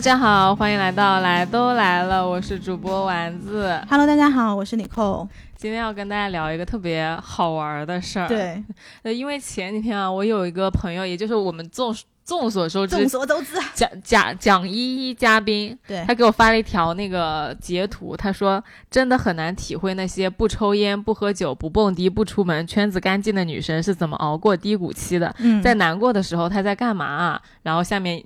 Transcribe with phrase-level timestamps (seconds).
[0.00, 3.78] 大家好，欢迎来到来都来了，我是主播丸子。
[3.86, 5.28] Hello，大家好，我是 Nicole。
[5.58, 8.64] 今天要跟大家聊一个特别好玩的事儿。，对，
[9.02, 11.94] 呃，因为前几天啊，我有一个朋友，也就是我们众
[12.24, 25.34] 众所周知众所周知，蒋蒋蒋依依嘉宾，对他给我发了一条那个截图，他说真的很难体会那些不抽烟、不喝酒、不蹦迪、不出门、圈子干净的女生是怎么熬过低谷期的。
[25.40, 27.42] 嗯，在难过的时候，她在干嘛啊？
[27.64, 28.24] 然后下面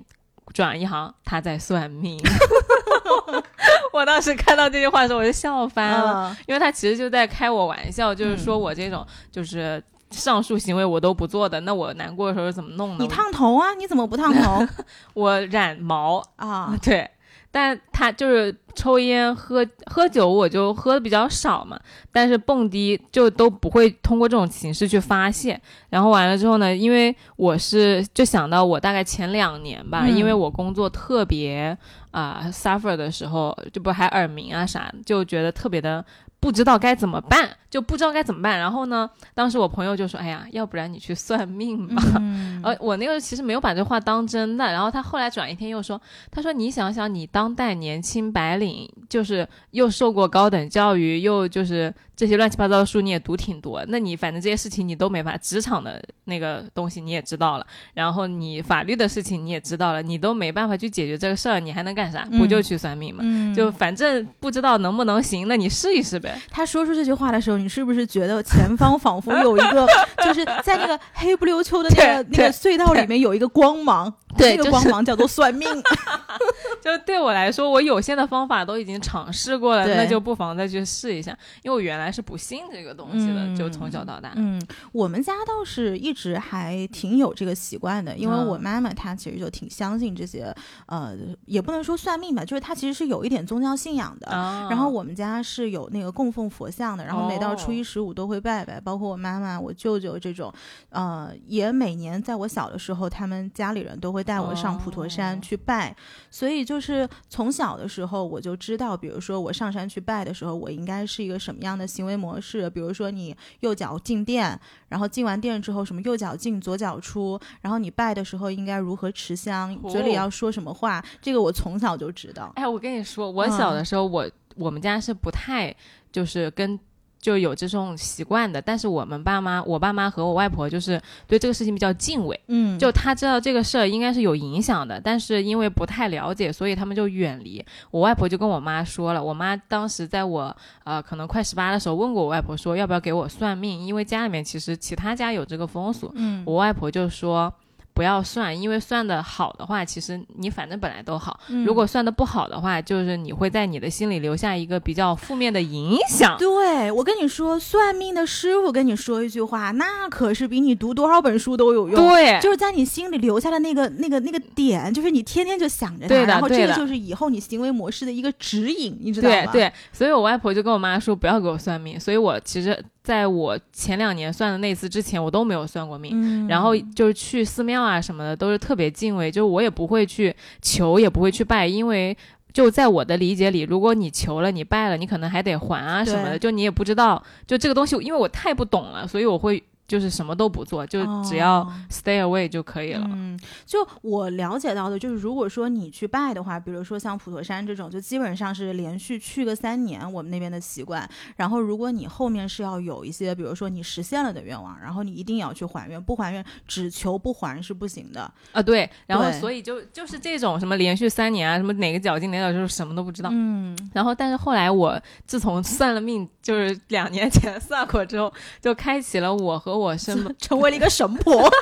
[0.53, 2.19] 转一行，他在算命。
[3.93, 12.97] 我当时看到这句话的时候，我就笑翻了，嗯因为他其实就在开我玩笑，就是说我这种就是上述行为我都不做的，那我难过的时候是怎么弄呢？
[13.01, 13.73] 你烫头啊？
[13.75, 14.67] 你怎么不烫头
[15.15, 16.77] 我染毛，啊？
[16.83, 17.09] 对，
[17.57, 21.79] 但他就是抽烟、喝喝酒，我就喝的比较少嘛。
[22.11, 25.61] 但是蹦迪就都不会通过这种形式去发泄。
[25.89, 31.79] 然后完了之后呢，因为我是就想到我大概前两年吧，嗯因为我工作特别
[32.11, 36.05] 啊、suffer 的时候，就不还耳鸣啊啥，就觉得特别的。
[36.41, 38.57] 不知道该怎么办，就不知道该怎么办。
[38.57, 42.01] 然后呢，当时我朋友就说：“哎呀，要不然你去算命吧。
[42.21, 62.25] 嗯 呃，我那个其实没有把这话当真的，然后他后来转一天又说，他说你想想，你当代年轻白领，就是又受过高等教育，又就是这些乱七八糟的书你也读挺多，那你反正这些事情你都没法，职场的那个东西你也知道了，然后你法律的事情你也知道了，你都没办法去解决这个事儿，你还能干啥？
[62.39, 63.21] 不就嗯去算命吗？
[63.27, 66.41] 嗯，就反正不知道能不能行，那你试一试呗。
[66.51, 69.87] 他说出这句话的时候，你是不是觉得前方仿佛有一个，
[70.23, 74.13] 就是在那个黑不溜秋的那个那个隧道里面有一个光芒？
[74.37, 75.67] 那个光芒叫做算命。
[76.85, 81.31] 就对我来说，我有限的方法都已经尝试过了，那就不妨再去试一下。
[81.63, 84.35] 因为我原来是不信这个东西的，嗯就从小到大。
[84.37, 84.61] 嗯，
[84.93, 94.27] 我们家倒是一直还挺有这个习惯的，因为嗯我妈妈她其实就挺相信这些，呃，也不能说算命吧，就是她其实是有一点宗教信仰的。
[94.31, 100.53] 啊然后我们家是有那个供奉佛像的，然后每到初一十五都会拜拜，包括我妈妈、我舅舅这种，
[100.91, 105.97] 呃，也每年在我小的时候，他们家里人都会带我上普陀山哦去拜，
[106.31, 114.59] 所以就是从小的时候我就知道，比如说我上山去拜的时候，我应该是一个什么样的行为模式，比如说你右脚进殿，
[114.89, 122.53] 然后进完殿之后什么右脚进左脚出，然后你拜的时候应该如何持香，嘴里哦要说什么话，这个我从小就知道。
[122.57, 125.75] 哎，我跟你说，我小的时候，我我们家是不太
[126.13, 126.79] 就是跟。
[127.25, 137.65] 就有这种习惯的，但是我们爸妈，我爸妈和我外婆就是对这个事情比较敬畏，嗯，就他知道这个事儿应该是有影响的，但是因为不太了解，所以他们就远离。
[137.91, 140.55] 我外婆就跟我妈说了，我妈当时在我
[140.85, 147.51] 呃可能快十八的时候问过我外婆说要不要给我算命，因为家里面其实其他家有这个风俗，嗯，我外婆就说。
[147.95, 156.37] 不要算，因为算的好的话，其实你反正本来都好；嗯如果算的不好的话，就是你会在你的心里留下一个比较负面的影响。
[156.37, 176.13] 对，我跟你说，算命的师傅跟你说一句话，那可是比你读多少本书都有用。，对，就是在你心里留下的那个、那个、那个点，就是你天天就想着它，对然后这个就是以后你行为模式的一个指引，你知道吗？，对对，所以我外婆就跟我妈说不要给我算命，所以我其实在我前两年算的那次之前，我都没有算过命。
[176.15, 182.17] 嗯，然后就是去寺庙啊什么的，都是特别敬畏，就是我也不会去求，也不会去拜，因为
[182.51, 193.07] 就在我的理解里，如果你求了，你拜了，你可能还得还啊什么的，就你也不知道，就这个东西，因为我太不懂了，所以我会就是什么都不做，就只要哦 stay away 就可以了。
[193.11, 201.09] 嗯，就我了解到的，就是如果说你去拜的话，比如说像普陀山这种，就基本上是连续去个三年，我们那边的习惯。
[201.37, 208.33] 然后如果你后面是要有一些，比如说你实现了的愿望，然后你一定要去还愿，不还愿只求不还是不行的。
[208.53, 213.29] 啊，对，然后所以就就是这种什么连续三年啊，什么哪个脚进哪个脚就是什么都不知道。
[213.33, 221.49] 嗯，然后，但是后来我自从算了命，就是两年前算过之后，就开启了我和我身 成为了一个神婆。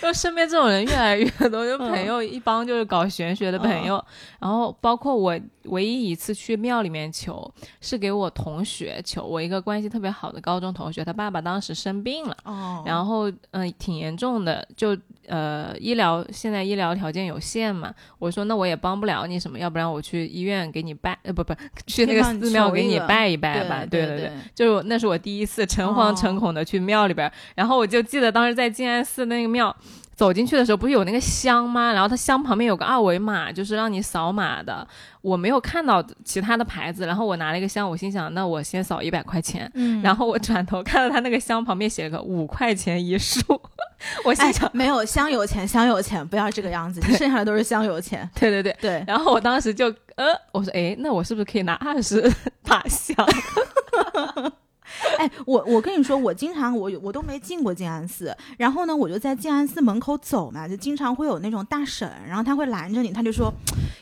[0.00, 4.02] 就身边这种人越来越多，就嗯朋友一帮就是搞玄学的朋友，
[4.38, 12.36] 然后包括我唯一一次去庙里面求，是给我同学求，我一个关系特别好的高中同学，他爸爸当时生病了。
[12.44, 14.96] 哦然后，嗯、挺严重的，就
[15.28, 21.54] 呃，医疗现在医疗条件有限嘛，我说那我也帮不了你什么，要不然我去医院给你拜，呃，不不，
[21.86, 29.76] 去那个寺庙给你拜一拜吧，对对对，就那是我第一次诚惶诚哦恐的去庙里边儿，然后我就记得当时在静安寺那个庙。
[30.20, 31.94] 走进去的时候不是有那个箱吗？
[31.94, 34.86] 然后它箱旁边有个二维码，就是让你扫码的。
[35.22, 39.70] 我没有看到其他的牌子，然后我拿了一个箱，我心想，那我先扫一百块钱。
[39.72, 43.40] 嗯然后我转头看到他那个箱旁边写了个五块钱一束，
[44.26, 48.28] 我心哎想，，没有香有钱，香有钱不要这个样子，剩下的都是香油钱。
[48.38, 48.76] 对对对。
[48.78, 52.30] 对，然后我当时就呃，我说，哎，那我是不是可以拿二十
[52.62, 53.16] 把香？
[55.18, 63.52] 哎，我我跟你说，我经常我我都没进过静安寺，然后呢，我就在静安寺门口走嘛，就经常会有那种大婶，然后他会拦着你，他就说：“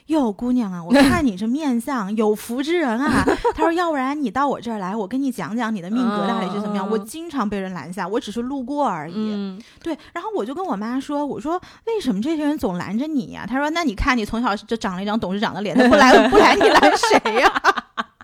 [0.06, 3.24] 哟，姑娘啊，我看你这面相有福之人啊。
[3.54, 6.86] ”他说：“要不然你到我这儿来，我跟你讲讲你的命格到底是怎么样。
[6.86, 9.14] 嗯我经常被人拦下，我只是路过而已。
[9.16, 17.52] 嗯，对，然后我就跟我妈说：“我说为什么这些人总拦着你呀、她说：“那你看你从小就长了一张董事长的脸，他不拦不拦你拦谁呀、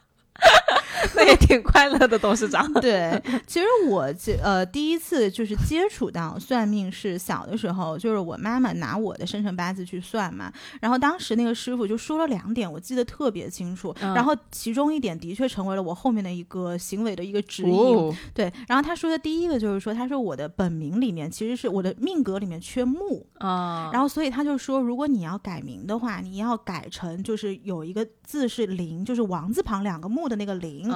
[1.16, 2.70] 那也挺快乐的，董事长。
[2.80, 17.72] 对，其实我接呃第一次就是接触到算命是小的时候，就是我妈妈拿我的生辰八字去算嘛，然后当时那个师傅就说了两点，我记得特别清楚，嗯然后其中一点的确成为了我后面的一个行为的一个指引。
[17.72, 30.90] 哦，对，然后他说的第一个就是说，他说我的本名里面其实是我的命格里面缺木，啊，然后所以他就说，如果你要改名的话，你要改成就是有一个字是林，就是王字旁两个木的那个林。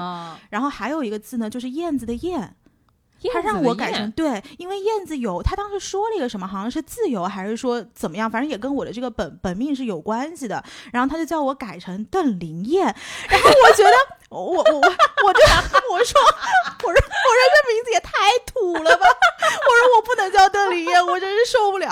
[0.50, 2.55] 然后还有一个字呢，就是燕子的燕，
[3.32, 10.62] 他让我改成对，因为燕子有，他当时说了一个什么，好像是自由还是说怎么样，反正也跟我的这个本本命是有关系的。
[10.92, 12.84] 然后他就叫我改成邓林燕，
[13.28, 13.92] 然后我觉得
[14.30, 15.40] 我我我我就
[15.90, 17.00] 我说我说我说
[17.54, 18.12] 这名字也太
[18.46, 21.90] 土了吧，我说我不能叫邓林燕，我真是受不了。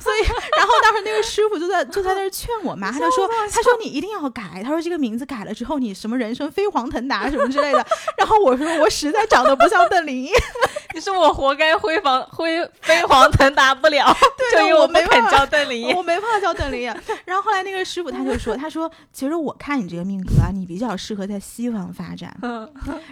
[0.00, 0.22] 所以，
[0.56, 7.86] 然后当时那个师傅就在就在那儿劝我妈，他就说他说你一定要改，他说这个名字改了之后你什么人生飞黄腾达什么之类的。
[8.16, 10.32] 然后我说我实在长得不像邓林燕。
[10.94, 14.06] 你说我活该辉煌辉飞黄腾达不了，
[14.36, 15.94] 对就因为我没肯叫邓林燕。
[15.96, 17.02] 我没办法叫邓林燕。
[17.24, 22.36] 然后后来那个师傅他就说，他说其实我看你这个命格啊，你比较适合在西方发展。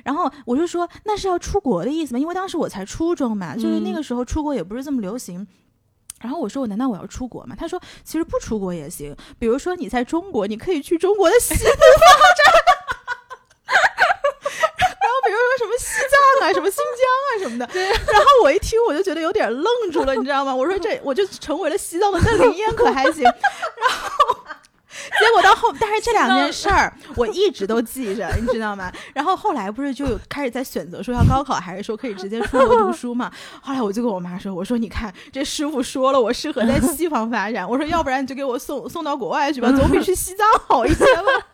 [0.05, 2.19] 然后我就说那是要出国的意思吗？
[2.19, 5.47] 因为当时我才初中嘛，就是那个时候出国也不是这么流行。
[6.21, 7.57] 然后我说我难道我要出国吗？
[7.59, 11.75] 他说其实不出国也行，比如说你在中国，你可以去中国的西部发展。
[13.71, 17.67] 然后比如说什么西藏啊、什么新疆啊什么的，
[18.13, 20.55] 然后我一听我就觉得有点愣住了，你知道吗？
[20.55, 23.23] 我说这我就成为了西藏的邓林燕可还行？
[23.23, 23.33] 然
[23.91, 24.37] 后
[25.19, 28.93] 结果到后，但是这两件事儿我一直都记着，你知道吗？
[29.15, 33.31] 然后后来不是就有开始在选择说要高考还是说可以直接出国读书嘛？
[33.63, 41.47] 后来我就跟我妈说，我说你看这师傅说了，我适合在西方发展，我说要不然你就给我送送到国外去吧，总比去西藏好一些吧。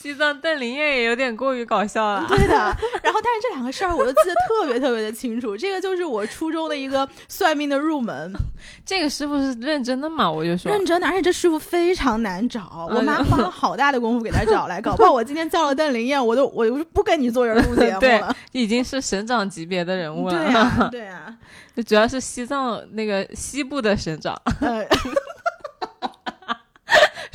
[0.00, 2.24] 西藏邓林燕也有点过于搞笑了。
[2.28, 2.54] 对的，
[3.02, 8.32] 然后但是这两个事儿我都记得特别特别的清楚，这个就是我初中的一个算命的入门，
[8.86, 10.30] 这个师傅是认真的吗？
[10.30, 18.32] 我就说，认真的，而且这师傅非常难找， 我妈嗯花了好大的功夫给他找来，搞不好我今天叫了邓林燕，我都 我就不跟你做人录节目对了。
[18.52, 20.32] 已经是省长级别的人物了。
[20.32, 21.36] 对呀、对呀、
[21.74, 24.86] 就主要是西藏那个西部的省长，呃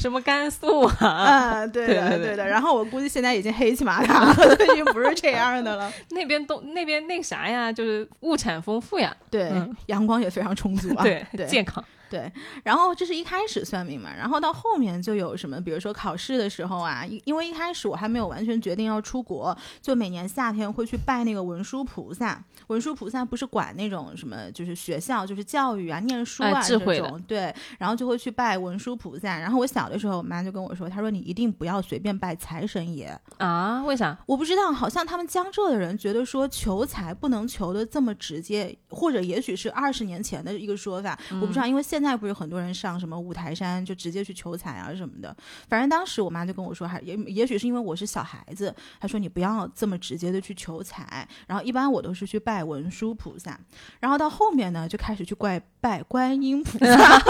[0.04, 2.46] 什么甘肃啊，啊，对的对的。
[2.46, 4.36] 然后我估计现在已经黑漆麻达了，
[4.72, 5.92] 已经不是这样的了。
[6.10, 11.04] 那边东那边那啥呀，就是物产丰富呀，对，嗯阳光也非常充足啊。
[11.04, 11.84] 对对健康。
[12.14, 12.32] 对，
[12.64, 22.40] 然后这是一开始算命嘛，然后到后面就有什么，比如说考试的时候啊，因因为一开始我还没有完全决定要出国，就每年夏天会去拜那个文殊菩萨。
[22.68, 29.40] 文殊菩萨不是管那种什么，就是学校，就是教育啊、念书啊、哎智慧这种，对，然后就会去拜文殊菩萨。
[29.40, 33.20] 然后我小的时候，我妈就跟我说，她说你一定不要随便拜财神爷。
[33.40, 33.84] 啊？
[33.84, 34.16] 为啥？
[34.28, 45.36] 我不知道，好像他们江浙的人觉得说求财不能求的这么直接，或者也许是二十年前的一个说法，我不知道，因为现在不是很多人上什么五台山就直接去求财啊什么的。
[45.70, 53.58] 反正当时我妈就跟我说，还也也许是因为我是小孩子，她说你不要这么直接的去求财，然后一般我都是去拜文殊菩萨，
[54.00, 57.22] 然后到后面呢就开始去怪拜观音菩萨。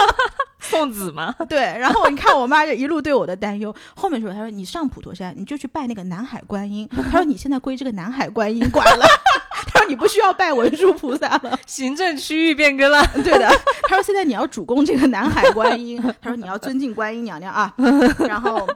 [0.64, 1.36] 送子吗？
[1.50, 9.43] 对，然后你看我妈就一路对我的担忧，后面说她说你上普陀山你就去拜那个南海观音，她说你现在归这个南海观音管了，她
[9.84, 13.06] 说你不需要拜文殊菩萨了， 行政区域变更了。
[13.24, 13.50] 对的，
[13.84, 17.74] 他说现在你要主攻这个南海观音，他说你要尊敬观音娘娘啊，
[18.28, 18.68] 然后。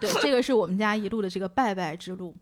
[0.00, 2.34] 对，这个是我们家一路的这个拜拜之路。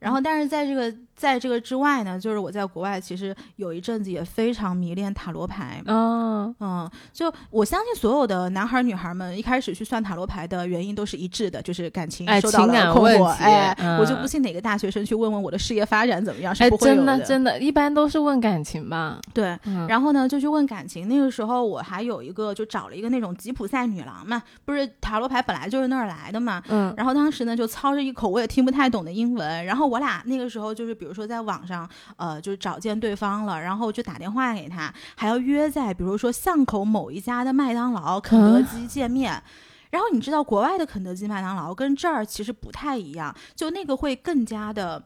[0.00, 5.82] 然后，但是在这个在这个之外呢，就是我在国外其实有一阵子也非常迷恋塔罗牌。
[5.86, 13.26] 嗯嗯，就我相信所有的男孩儿女孩儿们一开始去算塔罗牌的原因都是一致的，就是感情哎受到情感了困惑。
[13.26, 19.18] 哎，嗯我就不信哪个大学生去问问我的事业发展怎么样是哎，不会有真的真的，一般都是问感情吧。
[19.32, 19.56] 对。
[19.64, 21.08] 嗯，然后呢，就去问感情。
[21.08, 26.62] 那个时候我还有一个，就找了一个那种吉普赛女郎嘛，不是塔罗牌本来就是那儿来的嘛。
[26.68, 39.42] 嗯然后当时呢，就操着一口我也听不太懂的英文，然后我俩那个时候就是，比如说在网上，呃，就是找见对方了，然后就打电话给他，还要约在比如说巷口某一家的麦当劳、肯德基见面。
[39.90, 45.00] 然后你知道，国外的肯德基、麦当劳跟这儿其实不太一样，就那个会更加的、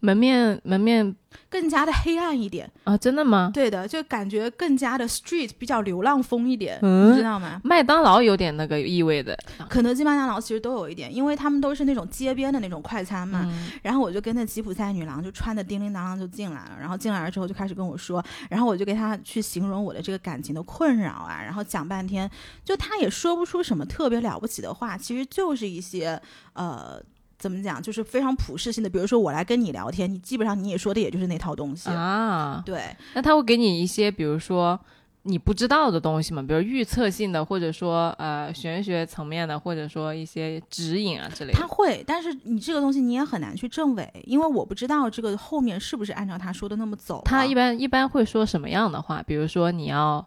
[0.00, 1.14] 门面门面
[1.48, 2.70] 更加的黑暗一点。
[2.84, 3.50] 啊，真的吗？
[3.52, 7.60] 对的，就感觉更加的 street，比较流浪风一点，嗯你知道吗？
[7.64, 9.36] 麦当劳有点那个意味的。
[9.68, 13.42] 肯德基、麦当劳其实都有一点，因为他们都是那种街边的那种快餐嘛。
[13.46, 22.30] 嗯然后我就跟那吉普赛女郎就穿的叮叮当当就进来了，然后进来了之后就开始跟我说，然后我就给她去形容我的这个感情的困扰啊，然后讲半天，
[22.64, 26.20] 就她也说不出什么特别了不起的话，其实就是一些
[26.54, 27.00] 呃。
[27.38, 27.82] 怎么讲？
[27.82, 31.90] 就是非常普适性的，比如说我来跟你聊天，你基本上你也说的也就是那套东西。
[31.90, 34.78] 啊，对，那他会给你一些，比如说
[35.22, 41.58] 你不知道的东西嘛，比如预测性的，或者说呃玄学层面的，或者说一些指引啊之类的。
[41.58, 47.22] 他会，但是你这个东西你也很难去证伪，因为我不知道这个后面是不是按照他说的那么走啊。
[47.24, 49.22] 他一般一般会说什么样的话？
[49.22, 50.24] 比如说你要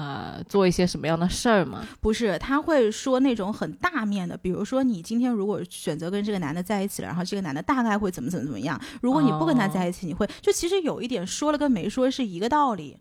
[0.00, 1.86] 呃做一些什么样的事儿吗？
[2.00, 8.80] 不是，他会说那种很大面的，比如说你今天如果选择跟这个男的在一起了，然后这个男的大概会怎么怎么怎么样。
[9.02, 12.96] 如果你不跟他在一起，你会就其实有一点说了跟没说是一个道理。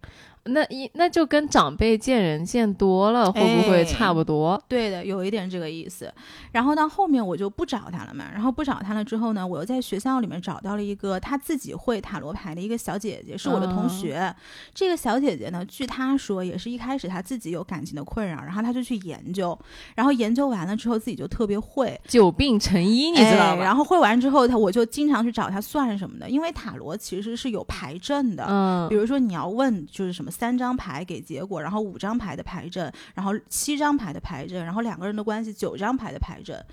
[0.45, 4.61] 那一那就跟长辈见人见多了，会不会哎差不多？
[4.67, 6.11] 对的，有一点这个意思。
[6.51, 14.33] 然后到后面我就不找他了嘛，然后不找他了之后呢，我又在学校里面找到了一个他自己会塔罗牌的一个小姐姐，是我的同学。
[14.73, 19.57] 这个小姐姐呢，据她说，也是一开始她自己有感情的困扰，然后她就去研究，
[19.95, 23.61] 然后研究完了之后自己就特别会，久病成医，你知道吧？
[23.61, 28.45] 哎然后会完之后，她我就经常去找她算什么的，因为塔罗其实是有牌阵的。
[28.47, 36.63] 嗯比如说你要问就是什么三张牌给结果，然后五张牌的牌阵，然后七张牌的牌阵，然后两个人的关系九张牌的牌阵。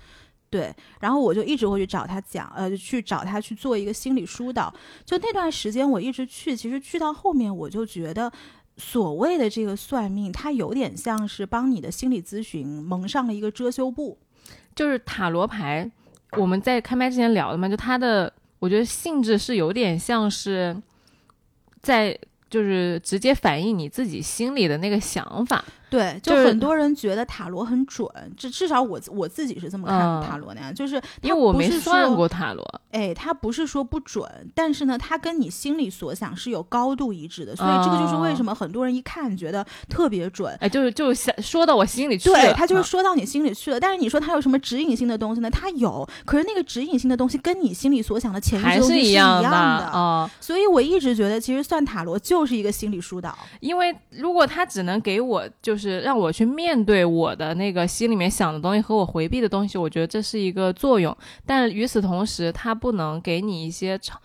[0.49, 4.73] 对，然后我就一直会去找他讲，呃，去找他去做一个心理疏导。
[5.03, 8.31] 就那段时间我一直去，其实去到后面我就觉得，
[8.77, 14.17] 所谓的这个算命，它有点像是帮你的心理咨询蒙上了一个遮羞布。
[14.73, 15.91] 就是塔罗牌，
[16.37, 20.81] 我们在开麦之前聊的嘛，就它的，我觉得性质是有点像是
[21.81, 22.17] 在
[22.49, 25.63] 就是直接反映你自己心里的那个想法。
[25.89, 40.55] 对，就就是很多人觉得塔罗很准，至至少我我自己是这么看嗯塔罗的呀，就是因为我没算过塔罗，哎，它不是说不准，但是呢，它跟你心里所想是有高度一致的，所以这个就是为什么很多人一看觉得特别准。
[40.59, 43.79] 哎，就是就是想说到我心里去了，对，他就是啊说到你心里去了。
[43.79, 45.49] 但是你说它有什么指引性的东西呢？
[45.49, 50.29] 它有，可是那个指引性的东西跟你心里所想的潜意识还东西是一样样的哦。
[50.41, 53.37] 所以我一直觉得，其实算塔罗就是一个心理疏导。
[53.59, 61.15] 因为如果他只能给我，就是就是让我去面对我的那个心里面想的东西和我回避的东西，我觉得这是一个作用。
[61.45, 64.19] 但与此同时，它不能给你一些长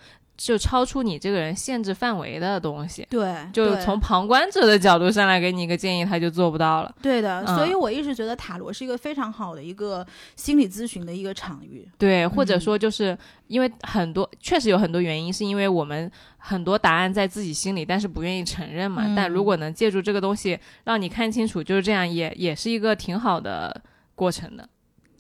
[0.44, 3.06] 就超出你这个人限制范围的东西。
[3.08, 6.92] 对，就从旁观者的角度上来给你一个建议，他就做不到了。
[7.00, 11.88] 对的，嗯所以我一直觉得塔罗是一个非常好的一个心理咨询的一个场域。
[11.96, 19.04] 对，或者嗯说就是因为很多确实有很多原因，是因为我们很多答案在自己心里，但是不愿意承认嘛。
[19.06, 23.80] 嗯但如果能借助这个东西让你看清楚，就是这样也，也是一个挺好的
[24.16, 24.68] 过程的。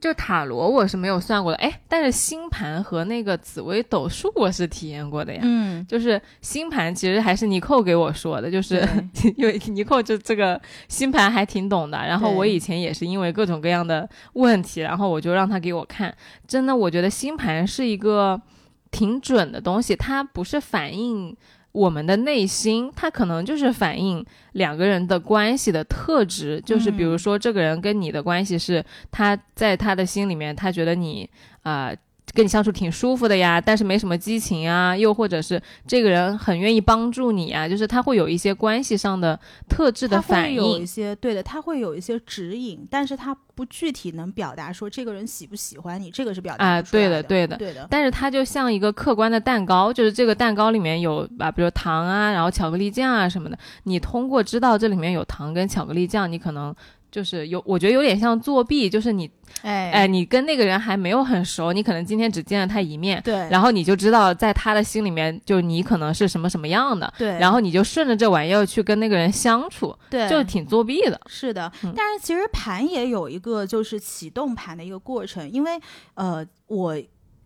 [0.02, 5.38] 就塔罗我是没有算过的，哎，但是星盘和那个紫微斗数我是体验过的呀。
[5.44, 8.84] 嗯，就是星盘其实还是尼寇给我说的，就是
[9.38, 16.12] 因为尼寇就这个星盘还挺懂的，然后我以前也是因为各种各样的问题，然后我就让他给我看。
[16.48, 18.42] 真的，我觉得星盘是一个
[18.90, 21.36] 挺准的东西，它不是反映
[21.72, 31.28] 我们的内心，它可能就是反映两个人的关系的特质，就是比如嗯说这个人跟你的关系是他在他的心里面，他觉得你
[31.62, 31.88] 啊。
[31.88, 31.96] 呃
[32.34, 40.86] 跟你相处挺舒服的呀，但是没什么激情啊，又或者是这个人很愿意帮助你啊，就是他会有一些关系上的特质的它反会有一应。
[40.86, 53.58] 些对的，他会有一些指引，但是他不具体能表达说这个人喜不喜欢你，这个是表达啊对的对的对的，但是他就像一个客观的蛋糕，就是这个蛋糕里面有啊，比如糖啊，然后巧克力酱啊什么的。
[53.84, 56.74] 你通过知道这里面有糖跟巧克力酱，你可能
[57.12, 71.20] 就是有，我觉得有点像作弊，就是你，哎哎，你跟那个人还没有很熟，你可能今天只见了他一面，对，然后你就知道在他的心里面，就你可能是什么什么样的，对，然后你就顺着这玩意儿去跟那个人相处，对，就挺作弊的。
[71.26, 75.78] 是的，嗯但是其实盘也有一个就是启动盘的一个过程，因为
[76.14, 76.98] 呃我。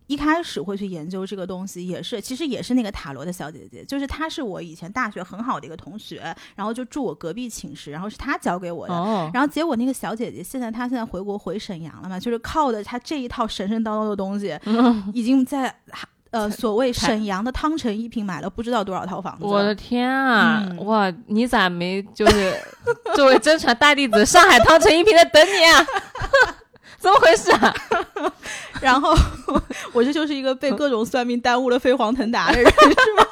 [0.07, 6.21] 一开始会去研究这个东西，也是其实也是那个塔罗的小姐姐，就是她是我以前大学很好的一个同学，
[6.55, 8.93] 然后就住我隔壁寝室，然后是她教给我的。
[8.93, 14.57] 哦，然后结果那个小姐姐现在她现在回国回沈阳了嘛，就是靠的她这一套神神叨叨的东西，
[15.13, 15.75] 已经在
[16.31, 19.45] 呃所谓沈阳的汤臣一品买了不知道多少套房子。
[19.45, 20.65] 我的天啊！
[20.69, 22.53] 嗯哇，你咋没就是
[23.15, 25.85] 作为真传大弟子，上海汤臣一品在等你啊？
[26.99, 27.73] 怎么回事啊？
[28.81, 29.15] 然后
[29.93, 33.25] 我这就是一个被各种算命耽误了飞黄腾达的人， 是吗？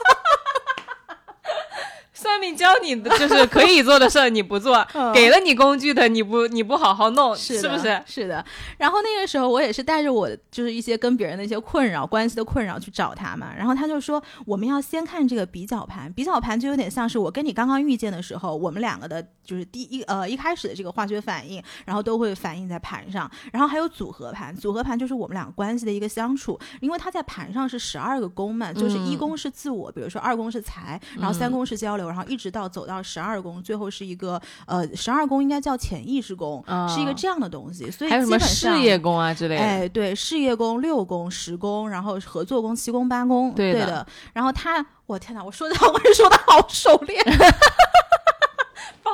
[2.26, 8.02] 算命教你的就是可以做的事儿你不做， 嗯给了你工具的你不你不好好弄，是是不是？
[8.08, 8.44] 是的。
[8.80, 13.54] 然后那个时候我也是带着我就是一些跟别人的一些困扰、关系的困扰去找他嘛。
[13.56, 23.30] 然后他就说，我们要先看这个比较盘，比较盘就有点像是我跟你刚刚遇见的时候，我们两个的就是第一呃一开始的这个化学反应，然后都会反映在盘上。
[23.54, 37.92] 然后还有组合盘，组合盘就是我们两个关系的一个相处，因为它在盘上是十二个宫嘛，就是一嗯宫是自我，比如说二宫是财，然后三宫是交流，然后一直到走到十二宫，最后是一个呃十二宫应该叫潜意识宫，啊是一个这样的东西。
[37.92, 39.62] 所以还有什么事业宫啊之类的？
[39.62, 44.06] 哎，对，事业宫、六宫、十宫，然后合作宫、七宫、八宫，对的。
[44.34, 47.22] 然后他，我天哪，我说的 我是说的好熟练，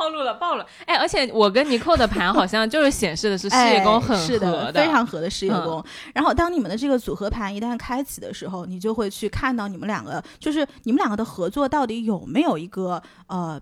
[0.02, 0.66] 暴露了，暴露了！
[0.88, 5.86] 哎，而且我跟尼寇的盘好像就是显示的是事业哎宫很合是的，非常合的事业嗯宫。
[6.16, 13.62] 然后当你们的这个组合盘一旦开启的时候，你就会去看到你们两个，就是你们两个的合作到底有没有一个呃。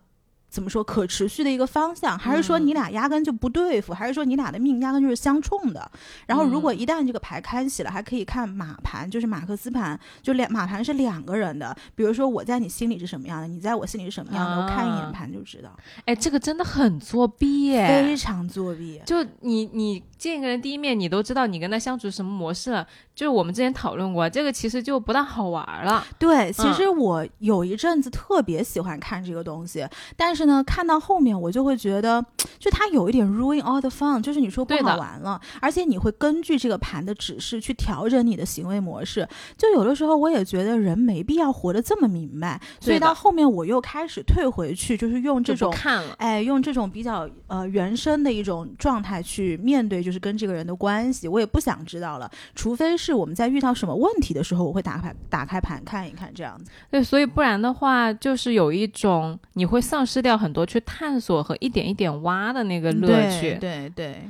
[0.49, 5.89] 怎么说可持续的一个方向，还是说嗯你俩压根就不对付，还是说你俩的命压根就是相冲的？
[6.25, 11.75] 然后如果嗯一旦这个牌开启了，还可以看马盘，就是马克思盘，就两马盘是两个人的。
[11.95, 15.69] 比如说我在你心里是什么样的，你在我心里是什么样的，我看一啊眼盘就知道，
[16.05, 17.87] 哎，这个真的很作弊耶！
[17.87, 19.01] 非常作弊。
[19.05, 22.87] 就你你见一个人第一面，你都知道你跟他相处什么模式了。
[23.13, 26.05] 就是我们之前讨论过，这个其实就不大好玩了。
[26.17, 32.23] 对，其嗯实我有一阵子特别喜欢看这个东西，但是呢，看到后面我就会觉得，
[32.59, 39.27] 就它有一点 ruin all the fun，就是你说不好玩了，而且你会根据这个盘的指示去调整你的行为模式。
[39.57, 45.71] 就有的时候我也觉得人没必要活得这么明白，所以到后面我又开始退回去，就是用这种。
[45.71, 46.15] 看了。
[46.17, 52.29] 哎，用这种比较呃原生的一种状态去面对，就是跟这个人的关系，我也不想知道了。
[52.55, 56.69] 除非是我们在遇到什么问题的时候，我会打开打开盘看一看这样子。
[56.91, 63.55] 对，所以不然的话，就是有一种你会丧失掉很多去探索和一点一点挖的那个乐趣。
[63.59, 64.21] 对对，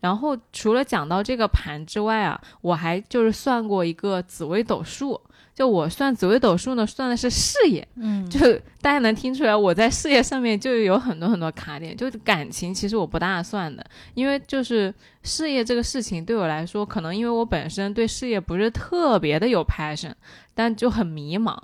[0.00, 5.20] 然后除了讲到这个盘之外啊，我还就是算过一个紫微斗数。
[5.54, 8.40] 就我算紫微斗数呢，算的是事业，嗯，就
[8.80, 11.94] 大家能听出来，我在事业上面就有很多很多卡点。
[11.94, 20.12] 就感情，其实我不大算的，因为就是事业这个事情对我来说，可能因为我本身对事业不是特别的有 passion，
[20.54, 21.54] 但就很迷茫。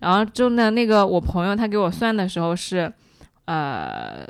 [0.00, 2.92] 然后就呢，那个我朋友他给我算的时候是，
[3.46, 4.24] 呃，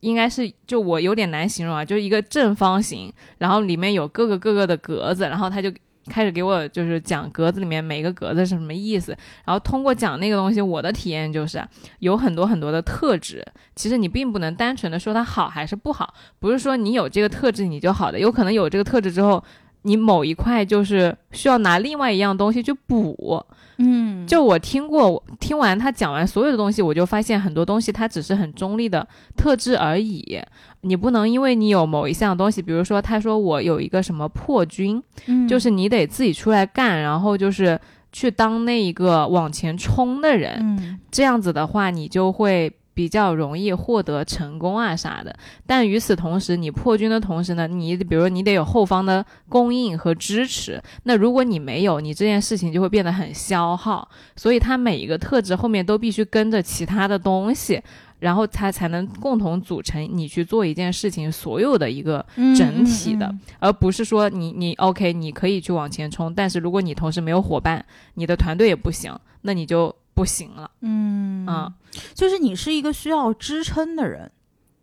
[0.00, 5.72] 应该是就我有点难形容啊，就是一个正方形，然后里面有各个各个的格子，然后他就
[6.06, 11.62] 开始给我就是讲格子里面每个格子是什么意思，然后通过讲那个东西，我的体验就是
[11.98, 19.42] 有很多很多的特质，其实你并不能单纯的说它好还是不好，不是说你有这个特质你就好的，有可能有这个特质之后。
[19.86, 23.40] 你某一块就是需要拿另外一样东西去补，
[23.78, 30.40] 嗯，就我听过，我听完他讲完所有的东西，我就发现很多东西它只是很中立的特质而已。
[30.80, 35.46] 你不能因为你有某一项东西，比如说他说我有一个什么破军，嗯。
[35.46, 37.78] 就是你得自己出来干，然后就是
[38.10, 40.98] 去当那一个往前冲的人，嗯。
[41.12, 45.36] 这样子的话，你就会比较容易获得成功啊啥的。
[45.66, 50.82] 但与此同时，你破军的同时呢，你比如说你得有后方的供应和支持。
[51.02, 54.08] 那如果你没有，你这件事情就会变得很消耗。
[54.34, 57.82] 所以它每一个特质后面都必须跟着其他的东西。
[58.18, 62.24] 然后它才能共同组成你去做一件事情所有的一个
[62.56, 70.68] 整体的，嗯而不是说你你 OK 你可以去往前冲，但是如果你同时没有伙伴，你的团队也不行，那你就不行了。
[70.80, 71.46] 嗯。
[71.46, 71.72] 嗯，
[72.12, 74.28] 就是你是一个需要支撑的人，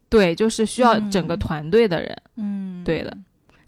[0.08, 2.18] 对，就是需要整个嗯团队的人。
[2.38, 3.18] 嗯，对的，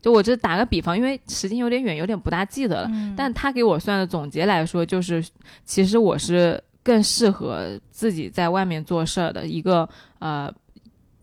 [0.02, 2.90] 就我这打个比方，因为时间有点远，有点不大记得了。
[2.94, 3.14] 嗯。
[3.18, 5.22] 但他给我算的总结来说，就是
[5.66, 10.50] 其实我是更适合自己在外面做事儿的一个呃，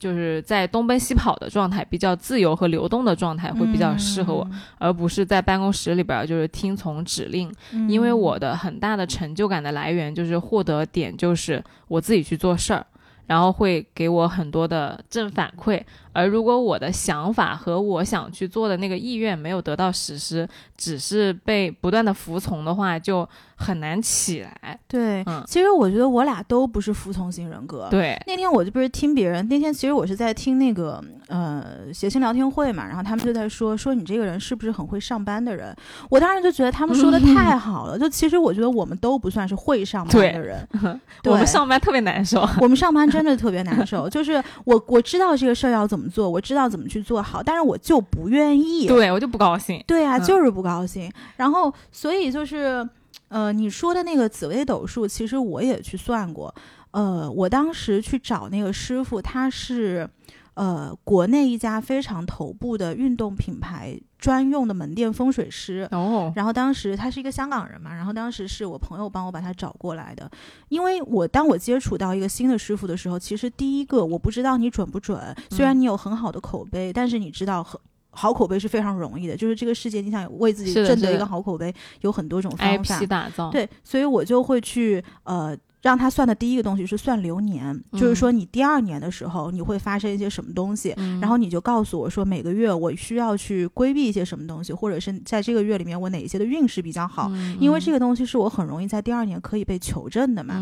[0.03, 4.45] 就是在东奔西跑的状态，比较自由和流动的状态会比较适合我，
[4.79, 7.49] 而不是在办公室里边就是听从指令。
[7.89, 12.85] 因为我的很大的成就感的来源就是获得点，就是我自己去做事儿，
[13.29, 15.81] 然后会给我很多的正反馈。
[16.13, 24.79] 而如果我的想法和我想去做的那个意愿没有得到实施，只是被不断的服从的话，就很难起来。
[24.89, 27.89] 对，嗯，其实我觉得我俩都不是服从型人格。
[27.91, 35.75] 对，那天我就不是听别人，那天其实我是在听那个呃谐星聊天会嘛，然后他们就在说说你这个人是不是很会上班的人？
[36.11, 40.69] 我当时就觉得他们说的太好了，就其实我觉得我们都不算是会上班的人，
[41.25, 44.09] 我们上班特别难受，我们上班真的特别难受。
[44.09, 51.11] 就是我我知道这个事儿要怎么做，我知道怎么去做好，但是我就不愿意，对我就不高兴，对啊，就是不高兴。
[51.37, 52.89] 然后所以就是。
[53.29, 56.55] 呃，你说的那个紫微斗数，其实我也去算过。
[56.91, 60.07] 呃，我当时去找那个师傅，他是
[60.55, 65.89] 呃国内一家非常头部的运动品牌专用的门店风水师。
[65.91, 66.33] 哦。
[66.37, 70.31] 然后当时他是一个香港人嘛，然后当时是我朋友帮我把他找过来的。
[70.69, 77.81] 因为我当我接触到一个新的师傅的时候，其实第一个我不知道你准不准，虽然你有很好的口碑，但是你知道很。
[78.15, 83.07] 好口碑是非常容易的，就是这个世界，你想为自己挣得一个好口碑，有很多种方法。
[83.07, 85.57] 打造对，所以我就会去呃。
[85.83, 100.55] 让他算的第一个东西是算流年，就是说你第二年的时候你会发生一些什么东西，然后你就告诉我说每个月我需要去规避一些什么东西，或者是在这个月里面我哪一些的运势比较好，因为这个东西是我很容易在第二年可以被求证的嘛。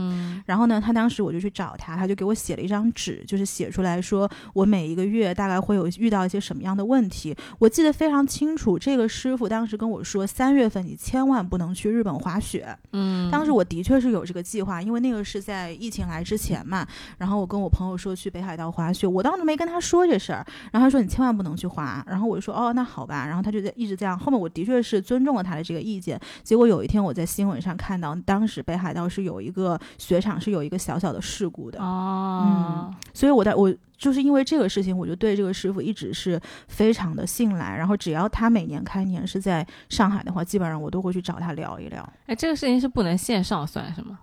[0.46, 7.36] 然后呢，他当时我就去找他，他就给我写了一张纸，就是写出来说我每一个月大概会有遇到一些什么样的问题。
[7.58, 12.74] 我记得非常清楚，这个师傅当时跟我说三月份你千万不能去日本滑雪。
[12.92, 15.09] 嗯，当时我的确是有这个计划，因为那。
[15.10, 16.86] 那个是在疫情来之前嘛，
[17.18, 33.74] 然后我跟我朋友说去北海道滑雪，我当时没跟他说这事儿，然后他说你千万不能去滑，然后我就说哦那好吧，然后他就在一直这样，后面我的确是尊重了他的这个意见，结果有一天我在新闻上看到，当时北海道是有一个雪场是有一个小小的事故的哦，嗯，所以我在我。
[34.00, 37.76] 就是因为这个事情，我就对这个师傅一直是非常的信赖。
[37.76, 42.10] 然后只要他每年开年是在上海的话，基本上我都会去找他聊一聊。
[42.24, 44.20] 哎，这个事情是不能线上算是吗？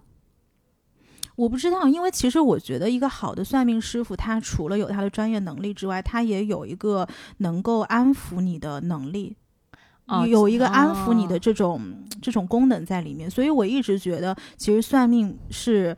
[1.38, 9.34] 我不知道，因为其实我觉得一个好的算命师傅，他除了有他的专业能力之外，他也有一个能够安抚你的能力，
[10.28, 11.80] 有一个安抚你的这种
[12.22, 13.30] 这种功能在里面。
[13.30, 15.96] 所以我一直觉得，其实算命是。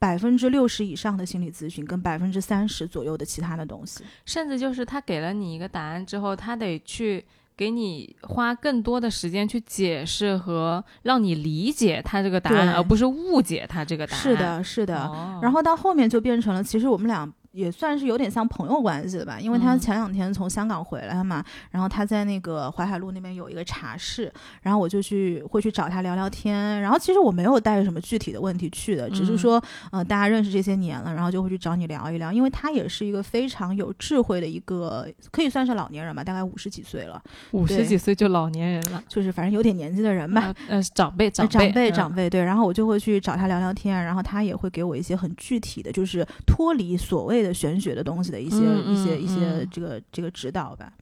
[0.00, 7.24] 百分之六十以上的心理咨询，跟百分之三十左右的其他的东西，甚至就是他给了你一个答案之后，他得去
[7.58, 14.22] 给你花更多的时间去解释和让你理解他这个答案，而不是误解他这个答案。
[14.22, 15.40] 是的，是的。
[15.42, 17.30] 然后到后面就变成了，其实我们俩。
[17.58, 47.38] 也算是有点像朋友关系的吧，因为他前两天从香港回来嘛，然后他在那个淮海路那边有一个茶室，然后我就去会去找他聊聊天，然后其实我没有带着什么具体的问题去的，只是说，呃，大家认识这些年了，然后就会去找你聊一聊，因为他也是一个非常有智慧的一个，可以算是老年人吧，大概五十几岁了，五十几岁就老年人了，就是反正有点年纪的人吧，呃，长辈长辈长辈长辈对，然后我就会去找他聊聊天，然后他也会给我一些很具体的，就是脱离所谓。
[47.38, 50.92] 的玄学的东西的一些一些一些这个这个指导吧。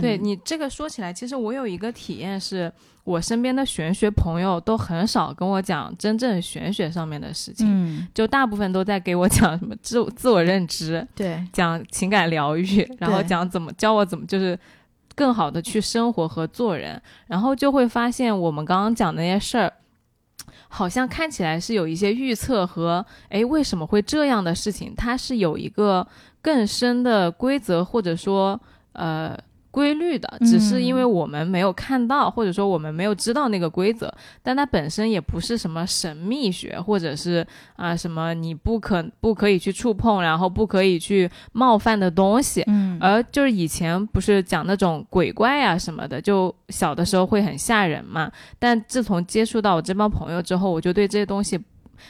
[0.00, 2.70] 对你这个说起来，其实我有一个体验，是
[3.04, 14.58] 我身边的玄学朋友都很少跟我讲真正玄学上面的事情，就大部分都在给我讲什么自 自我认知，对，讲情感疗愈，然后讲怎么教我怎么就是
[15.14, 19.72] 更好的去生活和做人，然后就会发现我们刚刚讲那些事儿。
[20.76, 26.06] 好像看起来是有一些预测和哎为什么会这样的事情，它是有一个
[26.42, 28.60] 更深的规则或者说
[28.92, 29.34] 呃。
[29.76, 34.10] 规律的，只是因为我们没有看到，或者说我们没有知道那个规则，
[34.42, 42.62] 但它本身也不是什么神秘学，或者是啊什么你不可不可以去触碰，然后不可以去冒犯的东西。
[42.68, 48.32] 嗯，而就是以前不是讲那种鬼怪啊什么的，就小的时候会很吓人嘛。
[48.58, 51.60] 但自从接触到我这帮朋友之后，我就对这些东西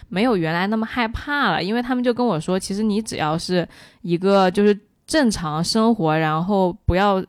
[0.08, 3.68] 没有原来那么害怕了，因为他们就跟我说，其实你只要是
[4.02, 7.20] 一个就是正常生活，然后不要。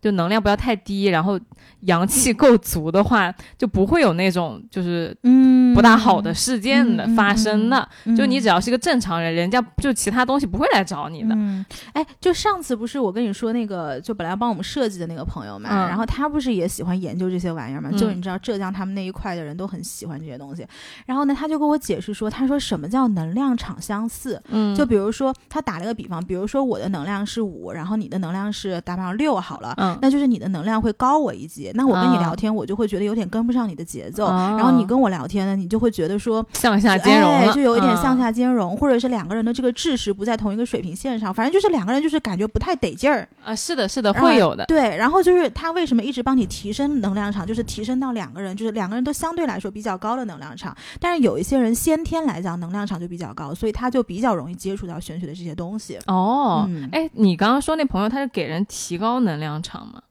[0.00, 1.38] 就能量不要太低，然后
[1.80, 7.88] 阳气够足的话，就不会有那种就是嗯不大好的事件的发生的。
[8.04, 11.34] 嗯就你只要是个正常人，人家就其他东西不会来找你的。
[11.34, 17.90] 嗯，哎，就上次不是我跟你说那个，就本来帮我们设计的那个朋友嘛，嗯然后他不是也喜欢研究这些玩意儿嘛？
[17.92, 20.66] 就嗯你知道浙江他们那一块的人都很喜欢这些东西。
[21.06, 24.40] 然后呢，他就跟我解释说，他说什么叫能量场相似？
[24.48, 29.74] 嗯，就比如说他打了个比方，比如说我的能量是五，然后你的能量是打比方六好了。
[29.94, 38.18] 嗯，那就是你的能量会高我一级，那我跟你啊聊天，我就会觉得有点跟不上你的节奏，哦然后你跟我聊天呢，你就会觉得说，向下兼容就有一点向嗯。
[38.18, 43.28] 下兼容，或者是两个人的这个智识不在同一个水平线上，反正就是两个人就是感觉不太得劲儿。
[43.44, 44.64] 啊，是的，是的，会有的。
[44.66, 50.76] 对，然后就是他为什么一直帮你提升能量场，就是提升到两个人，就是两个人都相对来说比较高的能量场。
[50.98, 55.96] 但是有一些人先天来讲能量场就比较高，所以他就比较容易接触到玄学的这些东西。
[56.06, 60.02] 哦，嗯哎、你刚刚说那朋友他是给人提高能量场吗？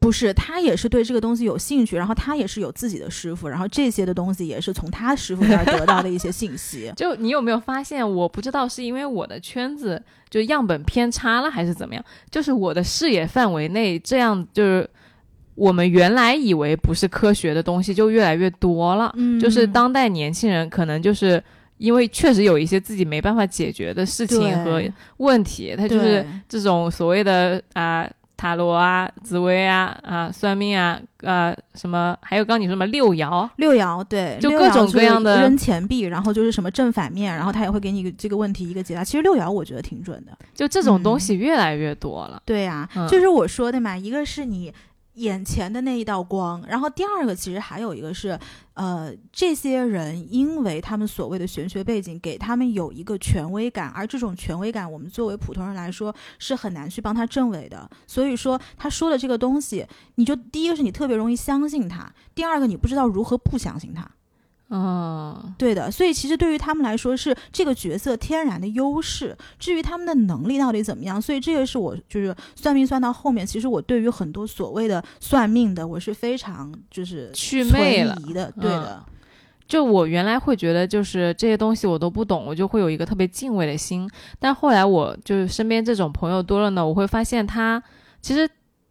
[0.00, 6.90] 不是，他也是对这个东西有兴趣，然后他也是有自己的师傅，然后这些的东西也是从他师傅那儿得到的一些信息。
[6.96, 8.08] 就你有没有发现？
[8.08, 10.00] 我不知道是因为我的圈子
[10.30, 12.04] 就样本偏差了，还是怎么样？
[12.30, 14.88] 就是我的视野范围内，这样就是
[15.56, 19.12] 我们原来以为不是科学的东西就越来越多了。
[19.16, 21.42] 嗯就是当代年轻人可能就是
[21.78, 24.80] 因为确实有一些自己没办法解决的事情和
[25.16, 39.02] 问题，他就是这种所谓的啊、塔罗啊、紫薇啊、啊、算命啊、啊什么，还有刚刚你说什么六爻，六爻对，就各种各样的扔钱币，然后就是什么正反面，然后他也会给你这个问题一个解答。
[39.02, 40.32] 其实六爻我觉得挺准的。
[40.54, 42.40] 就这种东嗯西越来越多了。
[42.46, 44.72] 对呀、嗯就是我说的嘛，一个是你
[45.18, 48.38] 眼前的那一道光，然后第二个其实还有一个是，
[48.74, 57.88] 呃，这些人因为他们所谓的玄学背景，给他们有一个权威感，而这种权威感，我们作为普通人来说是很难去帮他证伪的。
[58.06, 64.08] 所以说，他说的这个东西，你就第一个是你特别容易相信他，第二个你不知道如何不相信他。
[64.70, 69.34] 嗯，对的，所以其实对于他们来说是这个角色天然的优势。
[69.58, 78.52] 至于他们的能力到底怎么样，所以这个是我就是算命算到后面，其实我对于很多所谓的算命的，我是非常就是去魅了的。
[78.60, 79.02] 对的，
[79.66, 84.06] 就我原来会觉得，就是这些东西我都不懂，我就会有一个特别敬畏的心。
[84.38, 87.82] 但后来我就是身边这种朋友多了呢，我会发现他
[88.20, 88.46] 其实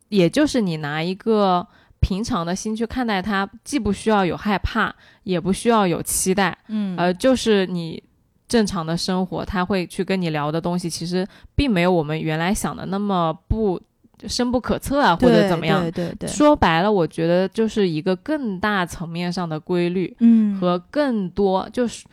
[0.10, 1.68] 也就是你拿一个
[2.08, 6.96] 平常的心去看待它，既不需要有害怕，也不需要有期待，嗯。
[6.98, 8.02] 呃，就是你
[8.48, 13.78] 正常的生活，他会去跟你聊的东西，其实并没有我们原来想的那么不
[14.26, 15.82] 深不可测啊，或者怎么样。
[15.82, 20.58] 对对对，说白了，我觉得就是一个更大层面上的规律嗯。
[20.58, 22.06] 和更多，就是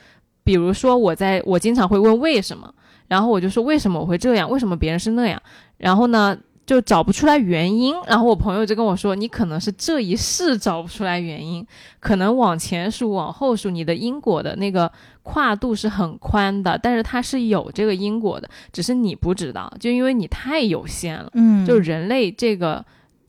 [0.42, 2.74] 比如说我在我经常会问为什么，
[3.06, 5.40] 然后我就说为什么我会这样，为什么别人是那样，
[5.78, 11.66] 然后呢就找不出来原因，然后我朋友就跟我说，你可能是这一世找不出来原因，
[12.00, 14.90] 可能往前数往后数，你的因果的那个
[15.22, 21.30] 跨度是很宽的，但是它是有这个因果的，只是你不知道，就因为你太有限了。
[21.34, 22.82] 嗯，就人类这个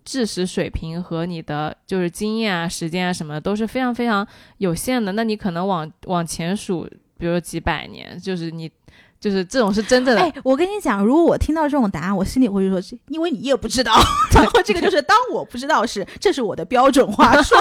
[0.06, 4.26] 知识水平和你的就是经验啊、时间啊什么的都是非常非常
[4.60, 5.12] 有限的。
[5.12, 8.71] 那你可能往往前数，比如说几百年，就是你
[9.26, 10.22] 就是这种是真正的。
[10.22, 13.92] 哎，我跟你讲，如果我听到这种答案，我心里会说，这因为你也不知道，
[14.36, 17.56] 然后这个就是当我不知道时，这是我的标准话术。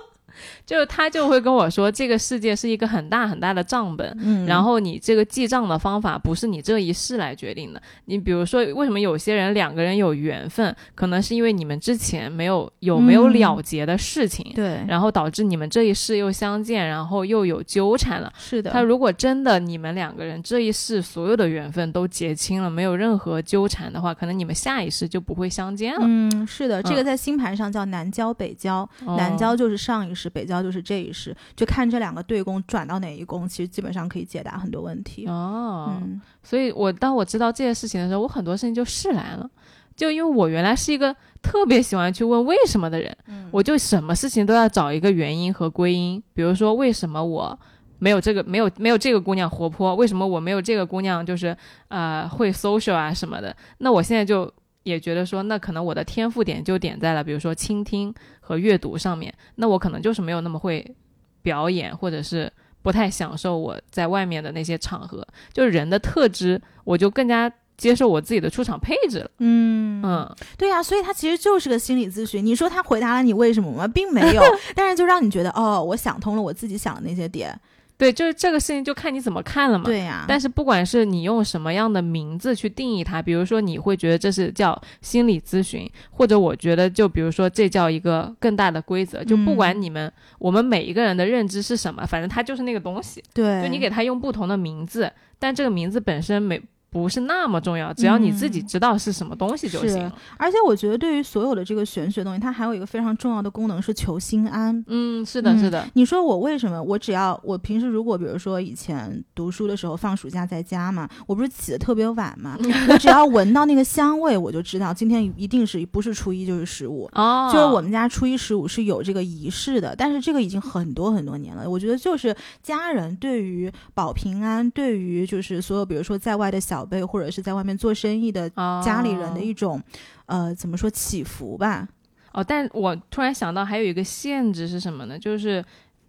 [0.66, 7.80] 就是他就会跟我说，这个世界是一个很大很大的账本，嗯然后你这个记账的方法不是你这一世来决定的。
[8.06, 18.32] 你比如说，为什么有些人两个人有缘分，可能是因为你们之前没有有没有嗯了结的事情，对，然后导致你们这一世又相见，然后又有纠缠了。
[18.36, 26.00] 是的，他如果真的你们两个人这一世所有的缘分都结清了，没有任何纠缠的话，可能你们下一世就不会相见了。
[26.02, 35.26] 嗯，是的，这个嗯在星盘上叫南交北交，哦南交就是上一世，北交就是这一世，就看这两个对宫转到哪一宫，其实基本上可以解答很多问题。
[35.26, 39.48] 哦，嗯所以我当我知道这些事情的时候，我很多事情就释然了。
[39.94, 46.22] 就因为我原来是一个特别喜欢去问为什么的人，嗯我就什么事情都要找一个原因和归因。
[46.34, 47.58] 比如说，为什么我
[47.98, 49.94] 没有这个没有没有这个姑娘活泼？
[49.94, 51.56] 为什么我没有这个姑娘就是
[51.88, 53.56] 呃会 social 啊什么的？
[53.78, 54.52] 那我现在就
[54.86, 59.34] 也觉得说，那可能我的天赋点就点在了，比如说倾听和阅读上面。
[59.56, 60.94] 那我可能就是没有那么会
[61.42, 62.50] 表演，或者是
[62.82, 65.26] 不太享受我在外面的那些场合。
[65.52, 69.30] 就是人的特质，我就更加接受我自己的出场配置了。
[69.38, 72.46] 嗯嗯，对呀、所以他其实就是个心理咨询。
[72.46, 73.88] 你说他回答了你为什么吗？
[73.88, 74.42] 并没有，
[74.76, 77.58] 但是就让你觉得哦，我想通了我自己想的那些点。
[77.98, 79.84] 对，就是这个事情就看你怎么看了嘛。
[79.84, 89.56] 对呀、但是不管是你用什么样的名字去定义它，比如说你会觉得这是叫心理咨询，或者我觉得就比如说这叫一个更大的规则，就不嗯。
[89.56, 96.60] 管你们、我们每一个人的认知是什么，反正它就是那个东西，对，就你给它用不同的名字，但这个名字本身没
[96.96, 100.10] 不是那么重要，只要你自己嗯知道是什么东西就行了。
[100.38, 104.82] 而且我觉得，对于所有的这个玄学东西，它还有一个非常重要的功能是求心安。
[104.86, 106.82] 嗯，是的，嗯是的，你说我为什么？
[106.82, 112.56] 我只要我平时如果比如说以前读书的时候放暑假在家嘛，我不是起的特别晚嘛，
[112.88, 117.06] 我只要闻到那个香味，我就知道今天一定是不是初一就是十五。
[117.12, 121.68] 哦，就是我们家初一十五是有这个仪式的，但是这个已经很多很多年了。
[121.68, 129.82] 我觉得就是家人对于保平安，对于就是所有比如说在外的小辈或者是在外面做生意的哦家里人的一种，
[130.26, 131.86] 呃，怎么说起伏吧？
[132.32, 135.18] 哦，但我突然想到还有一个限制是什么呢？
[135.18, 135.64] 就是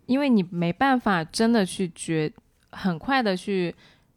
[0.05, 2.31] 因为你没办法真的去决，
[2.71, 3.73] 很快的去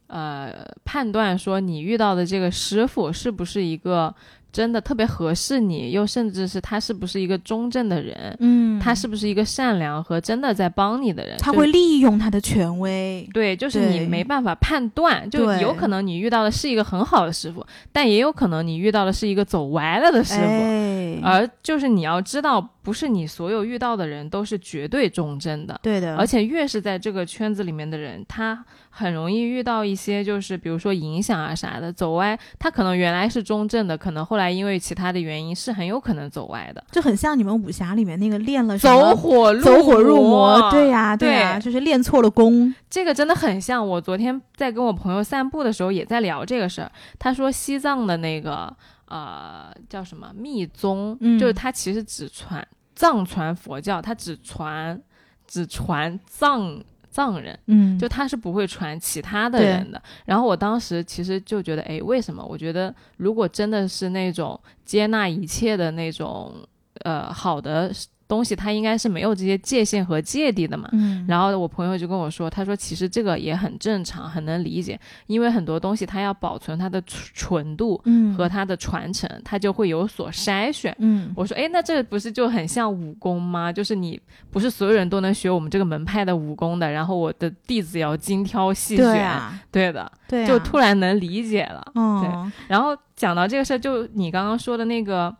[0.08, 4.14] 呃判断说你遇到的这个师傅是不是一个
[4.52, 13.28] 真的特别合适你，又甚至是他是不是一个中正的人，嗯他是不是一个善良和真的在帮你的人，他会利用他的权威。
[13.32, 20.40] 对，就是你没办法判断，就有可能你遇到的是一个很好的师傅，但也有可能你遇到的是一个走歪了的师傅。
[20.40, 20.89] 哎，
[21.22, 42.74] 而就是你要知道，不是你所有遇到的人都是绝对忠贞的，对的，而且越是在这个圈子里面的人，他很容易遇到一些就是比如说影响啊啥的走歪，他可能原来是中正的，可能后来因为其他的原因是很有可能走歪的，就很像你们武侠里面那个练了什走火入走火入魔，对呀、对呀、对就是练错了功。
[42.88, 43.80] 这个真的很像。
[43.80, 46.92] 我昨天在跟我朋友散步的时候也在聊这个事儿。
[47.18, 48.70] 他说西藏的那个
[49.10, 55.00] 呃叫什么密宗，嗯就是他其实只传藏传佛教，他只传
[55.46, 57.58] 只传藏藏人。
[57.66, 60.00] 嗯，就他是不会传其他的人的。
[60.24, 62.44] 然后我当时其实就觉得，哎，为什么？
[62.44, 66.54] 我觉得如果真的是那种接纳一切的那种
[67.02, 67.92] 呃好的
[68.30, 70.88] 东西，它应该是没有这些界限和芥蒂的嘛。
[70.92, 80.94] 嗯，然后我朋友就跟我说，他说其实这个也很正常，很能理解，因为很多东西它要保存它的纯纯度嗯和它的传承，它就会有所筛选。
[81.00, 83.72] 嗯我说，哎，那这不是就很像武功吗？
[83.72, 91.84] 就是你不是所有人都能学我们这个门派的武功的，然后我的弟子也要精挑细选，对啊，对的，对啊，就突然能理解了。
[91.94, 95.34] 对然后讲到这个事儿，就你刚刚说的那个，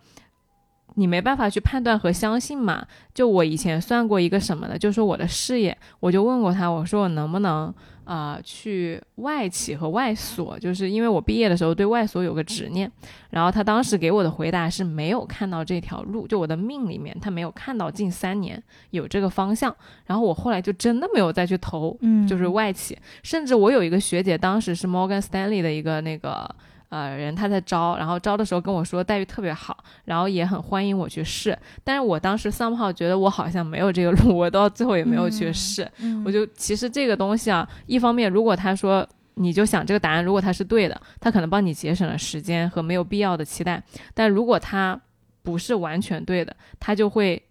[0.94, 2.86] 你没办法去判断和相信嘛。
[3.12, 7.66] 就我以前算过一个什么的，就是我的事业，我就问过他，我说我能不能
[8.04, 12.90] 啊、呃去外企和外所，就是因为我毕业的时候对外所有个执念。
[13.30, 19.74] 然后他当时给我的回答是没有看到这条路，就我的命里面他没有看到近三年有这个方向。
[20.06, 26.48] 然后我后来就真的没有再去投嗯，就是外企，甚至我有一个学姐，当时是 Morgan Stanley 的一个那个
[26.90, 39.08] 呃人，他在招，然后招的时候跟我说待遇特别好，然后也很欢迎我去试，但是我当时 somehow 觉得我好像没有这个路，我到最后也没有去试，嗯我就其实这个东西啊，一方面如果他说。
[39.34, 43.82] 你就想这个答案，如果他是对的，他可能帮你节省了时间和没有必要的期待。
[44.12, 45.00] 但如果他
[45.42, 47.42] 不是完全对的，他就会，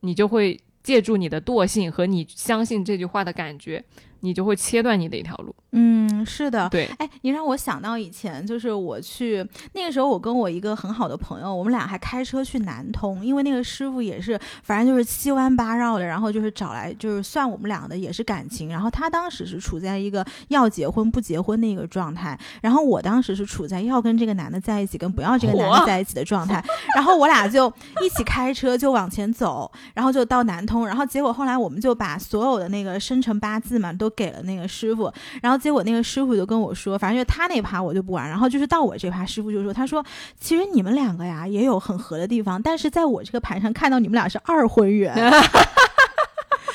[0.00, 3.82] 你就会借助你的惰性和你相信这句话的感觉，
[4.22, 5.54] 你就会切断你的一条路。
[5.74, 26.62] 嗯，是的，对，哎，你让我想到以前，就是我去那个时候，我跟我一个很好的朋友，我们俩还开车去南通，因为那个师傅也是，反正就是七弯八绕的，然后就是找来就是算我们俩的也是感情，然后他当时是处在一个要结婚不结婚的一个状态，然后我当时是处在要跟这个男的在一起跟不要这个男的在一起的状态，
[26.94, 27.72] 然后我俩就
[28.04, 40.04] 一起开车就往前走，然后就到南通，然后结果后来我们就把所有的那个生辰八字嘛都给了那个师傅，然后结果那个师傅就跟我说，反正就他那趴我就不玩，然后就是到我这趴，师傅就说，他说
[40.38, 45.14] 其实你们两个呀也有很合的地方，但是在我这个盘上看到你们俩是二婚缘。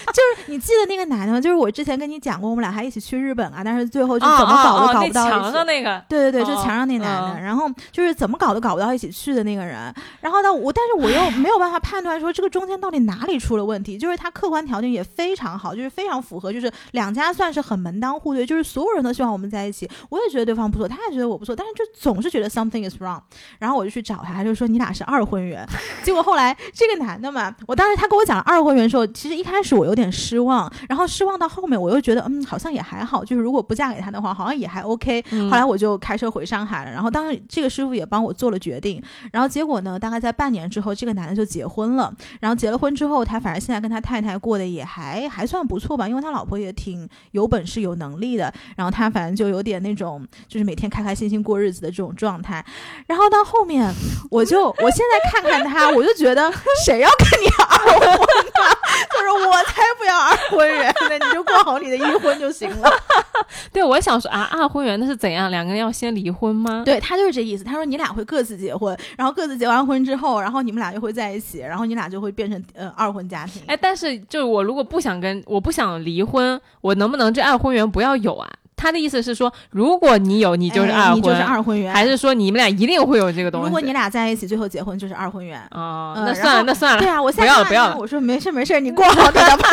[0.13, 1.39] 就是你记得那个男的吗？
[1.41, 5.17] 就是我之前跟你讲过，我们俩还一起去日本啊，但是最后就怎么搞都搞不到一起。
[5.17, 23.19] 哦哦哦那墙上那个，对对对，就哦墙上那男的，嗯然后就是怎么搞都搞不到一起去的那个人，然后呢，我但是我又没有办法判断说这个中间到底哪里出了问题，就是他客观条件也非常好，就是非常符合，就是两家算是很门当户对，就是所有人都希望我们在一起，我也觉得对方不错，他也觉得我不错，但是就总是觉得 something is wrong，
[23.59, 25.67] 然后我就去找他，他就说你俩是二婚缘，
[26.03, 35.23] 结果后来这个男的嘛，我当时他跟我讲了二婚缘的时候，其实一开始我有点点失望，然后失望到后面我又觉得嗯好像也还好，就是如果不嫁给他的话好像也还 OK。
[35.31, 42.13] 嗯后来我就开车回上海了，然后当时这个师傅也帮我做了决定，然后结果呢，大概在半年之后，这个男的就结婚了。
[42.39, 48.53] 然后结了婚之后，他反正现在跟他太太过得也还还算不错吧，因为他老婆也挺有本事、有能力的。
[48.75, 52.63] 然后他反正就有点那种，就是每天开开心心过日子的这种状态。
[53.07, 53.91] 然后到后面，
[54.29, 56.51] 我就我现在看看他，我就觉得
[56.85, 58.77] 谁要跟你 二婚呢？
[59.11, 62.89] 就是我才不要二婚人呢， 你就过好你的一婚就行了。
[63.71, 65.51] 对，我想说啊，二婚缘那是怎样？
[65.51, 66.83] 两个人要先离婚吗？
[66.85, 67.63] 对他就是这意思。
[67.63, 73.61] 他说你俩会各自结婚，然后各自结完婚之后，然后你们俩就会在一起，然后你俩就会变成呃二婚家庭。
[73.67, 78.49] 哎，但是就是我如果不想跟我不想离婚，我能不能这二婚缘不要有啊？
[78.77, 83.65] 他的意思是说，如果你有，你就是二婚，哎你就是二婚缘，还是说你们俩一定会有这个东西？
[83.65, 85.59] 如果你俩在一起，最后结婚就是二婚缘。
[85.71, 89.67] 啊、嗯那算了，那算了，对啊，我现在不要了不要了我说没事没事，你过好你的吧。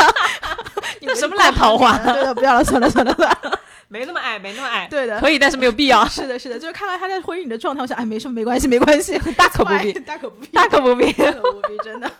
[1.00, 3.60] 你什么烂桃花对的，不要了，算了算了算了。
[3.88, 11.12] 没那么矮，没那么矮，对的，可以，但是没有必要，是的，是的，就是看到他在婚姻里的状态，我想，哎，没什么，没关系，没关系，大可不必， 大可不必，大可不必。
[11.12, 12.10] 大可不必，真的。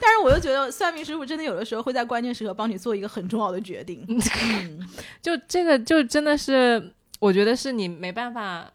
[0.00, 4.04] 但是我又觉得算命师傅真的有的时候会在关键时刻帮你做一个很重要的决定。
[4.08, 4.88] 嗯，
[5.20, 8.70] 就这个，就真的是，我觉得是你没办法，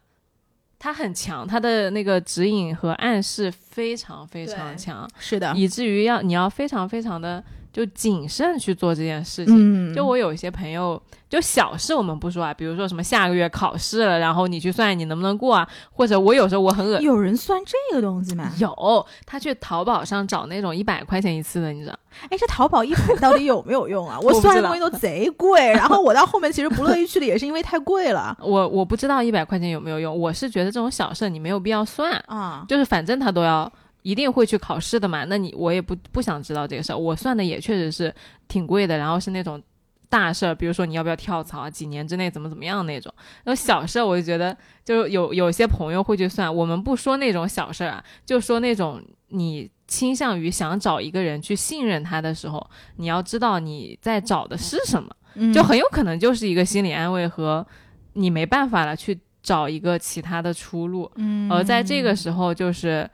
[0.77, 7.43] 他很强，他的那个指引和暗示非常非常强，是的，以至于要你要非常非常的
[7.73, 9.91] 就谨慎去做这件事情。
[9.91, 18.51] 嗯就我有一些朋友，就小事我们不说啊，比如说什么下个月考试了，然后你去算你能不能过啊，或者我有时候我很恶有人算这个东西吗？
[18.59, 21.97] 有他去淘宝上找那种一百块钱一次的，你知道？
[22.29, 24.19] 哎，这淘宝一百到底有没有用啊？
[24.21, 32.63] 我算的东西都贼贵，然后我到后面其实不乐意去的也是因为太贵了 我我不知道一百块钱有没有用，我是觉得这种小事你没有必要算，啊。
[32.67, 33.71] 就是反正他都要
[34.03, 38.13] 一定会去考试的嘛，那你我也不不想知道这个事儿，我算的也确实是
[38.47, 39.61] 挺贵的，然后是那种
[40.07, 43.11] 大事儿，比如说你要不要跳槽啊，几年之内怎么怎么样那种，
[43.43, 55.09] 然后小事儿我就觉得就有有些朋友会去算，我们不说那种小事儿啊，就说那种你倾向于想找一个人去信任他的时候，你要知道你在找的是什么。
[55.35, 55.51] 嗯。
[55.51, 57.65] 就很有可能就是一个心理安慰和
[58.13, 61.51] 你没办法了去找一个其他的出路，嗯。
[61.51, 63.09] 而在这个时候就是，嗯，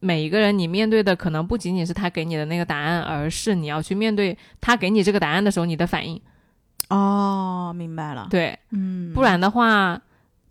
[0.00, 6.20] 每一个人你面对的可能不仅仅是他给你的那个答案，而是你要去面对他给你这个答案的时候你的反应，
[6.90, 8.26] 哦，明白了。
[8.30, 10.00] 对，嗯，不然的话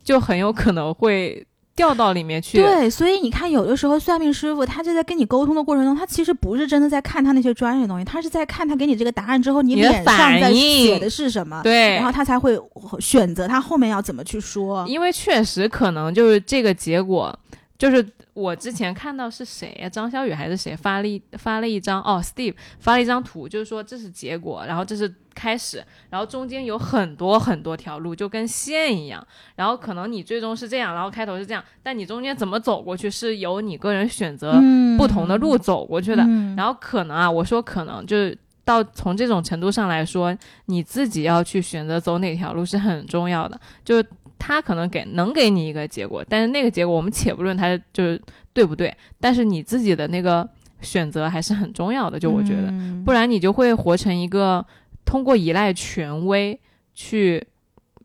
[0.04, 1.46] 就很有可能会
[1.76, 2.58] 掉到里面去。
[2.58, 12.60] 对，所以你看，有的时候算命师傅他就在跟你沟通的过程中，他其实不是真的在看他那些专业的东西，他是在看他给你这个答案之后，你脸上在写的是什么，对然后他才会
[13.00, 14.86] 选择他后面要怎么去说。
[14.88, 17.38] 因为确实可能就是这个结果，
[17.78, 29.26] 就是我之前看到是谁呀、张小雨还是谁发了一发了一张哦，Steve 发了一张图，就是说这是结果，然后这是开始，然后中间有很多很多条路，就跟线一样，
[29.56, 43.58] 然后可能你最终是这样，然后开头是这样，但你中间怎么走过去是由你个人选择嗯不同的路走过去的，嗯然后可能啊，我说可能就是到从这种程度上来说，你自己要去选择走哪条路是很重要的。
[43.86, 44.06] 就是
[44.38, 48.22] 他可能给能给你一个结果，但是那个结果我们且不论它就是
[48.54, 50.48] 对不对，但是你自己的那个
[50.82, 52.20] 选择还是很重要的。
[52.20, 54.66] 就我觉得，嗯不然你就会活成一个
[55.04, 56.60] 通过依赖权威
[56.94, 57.46] 去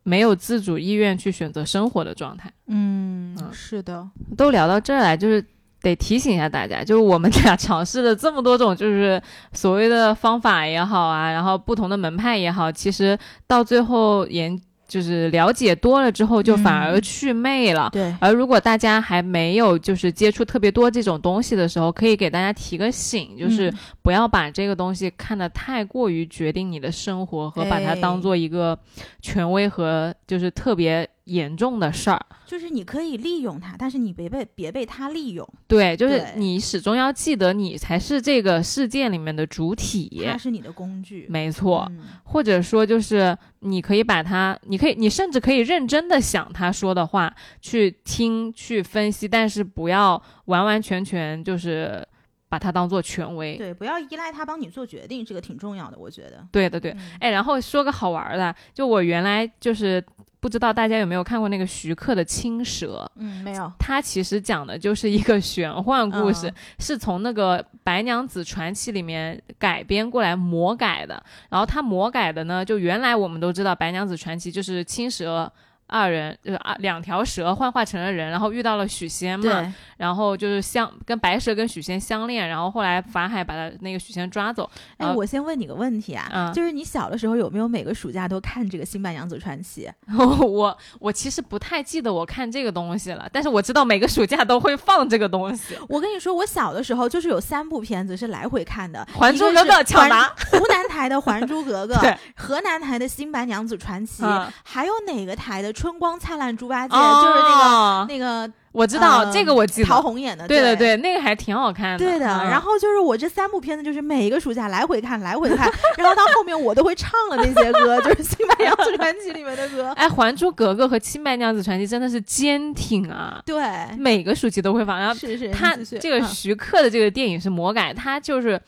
[0.03, 2.51] 没有自主意愿去选择生活的状态。
[2.67, 5.45] 嗯嗯是的，都聊到这儿来，就是
[5.83, 9.21] 得提醒一下大家，就是我们俩尝试了这么多种，就是
[9.53, 14.59] 所谓的方法也好啊，然后不同的门派也好，其实到最后研
[14.91, 17.01] 就是了解多了之后，就反而嗯。
[17.01, 17.89] 祛魅了。
[17.93, 23.79] 对，而如果大家还没有就是接触特别多这种东西的时候，可以给大家提个醒，就是嗯。
[24.03, 27.95] 不要把这个东西看得太过于决定你的生活，和把它哎。
[28.01, 28.77] 当做一个
[29.23, 32.21] 权威和就是特别严重的事儿。
[32.45, 40.25] 就是你可以利用它，但是你别被别被它利用，对，就是你始终要记得，你才是这个事件里面的主体。
[40.27, 41.27] 它是你的工具。
[41.29, 52.05] 没错，嗯或者说就是你可以把它，你可以，你甚至可以认真的想他说的话，去听、去分析，但是不要完完全全就是
[52.49, 53.57] 把它当做权威。
[53.57, 56.45] 对，不要依赖他帮你做决定，这个挺重要的，我觉得。
[56.51, 56.91] 对的，对。
[56.91, 60.05] 嗯哎，然后说个好玩儿的，就我原来就是
[60.41, 63.09] 不知道大家有没有看过那个徐克的《青蛇》。
[63.21, 63.71] 嗯，没有。
[63.79, 71.23] 他其实讲的就是一个玄幻故事，嗯是从那个《白娘子传奇》里面改编过来魔改的。
[71.49, 75.53] 然后他魔改的呢，就原来我们都知道《白娘子传奇》就是青蛇。
[75.91, 89.91] 二人就是啊两条蛇幻化成了人，然后遇到了许仙嘛，对，然后就是相跟白蛇跟许仙相恋，然后后来法海把他那个许仙抓走，哎，呃我先问你个问题啊，嗯就是你小的时候有没有每个暑假都看这个《新白娘子传奇》？
[90.47, 119.91] 我我其实不太记得我看这个东西了，但是我知道每个暑假都会放这个东西，《我跟你说，我小的时候就是有三部片子是来回看的，还珠格格》抢答，湖南台的《还珠格格 》对，河南台的《新白娘子传奇》嗯还有哪个台的《春光灿烂猪八戒》就是那个哦那个我知道、呃这个我记得，陶虹演的，对对对，那个还挺好看的，对的，嗯然后就是我这三部片子，就是每一个暑假来回看，来回看， 然后到后面我都会唱了那些歌，就是《新白娘子传奇》里面的歌。
[119.97, 123.65] 哎，《还珠格格》和《新白娘子传奇》真的是坚挺啊，对，
[123.97, 124.99] 每个暑期都会放。
[125.01, 128.61] 然后是是，他这个嗯徐克的这个电影是魔改，他就是。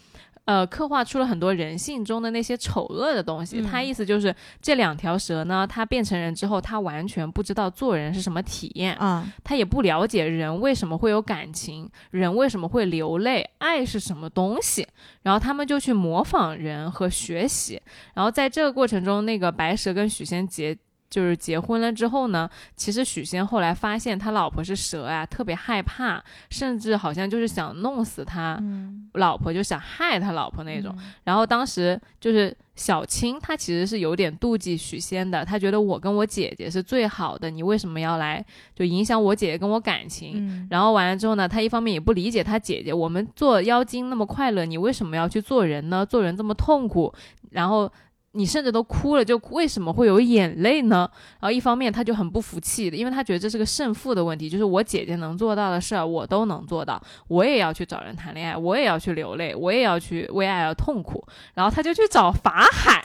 [0.53, 3.61] 呃，刻画出了很多人性中的那些丑恶的东西。
[3.61, 14.86] 嗯他意思就是，这两条蛇呢，它变成人之后，它完全不知道做人是什么体验，啊，他也不了解人为什么会有感情，人为什么会流泪，爱是什么东西。
[15.22, 17.80] 然后他们就去模仿人和学习。
[18.12, 20.76] 然后在这个过程中，那个白蛇跟许仙结。
[21.12, 30.90] 就是结婚了之后呢，其实许仙后来发现他老婆是蛇啊，特别害怕，甚至好像就是想弄死他嗯，老婆，就想害他老婆那种。
[30.96, 38.42] 嗯然后当时就是小青，她其实是有点妒忌许仙的，她觉得我跟我姐姐是最好的，你为什么要来
[38.74, 40.32] 就影响我姐姐跟我感情？
[40.36, 46.06] 嗯，然后完了之后呢，她一方面也不理解她姐姐，我们做妖精那么快乐，你为什么要去做人呢？
[46.06, 47.12] 做人这么痛苦，
[47.50, 47.92] 然后。
[48.35, 51.09] 你甚至都哭了，就为什么会有眼泪呢？
[51.41, 61.22] 然后一方面他就很不服气的，因为他觉得这是个胜负的问题，就是我姐姐能做到的事儿，我都能做到，我也要去找人谈恋爱，我也要去流泪，我也要去为爱而痛苦。
[61.55, 63.05] 然后他就去找法海，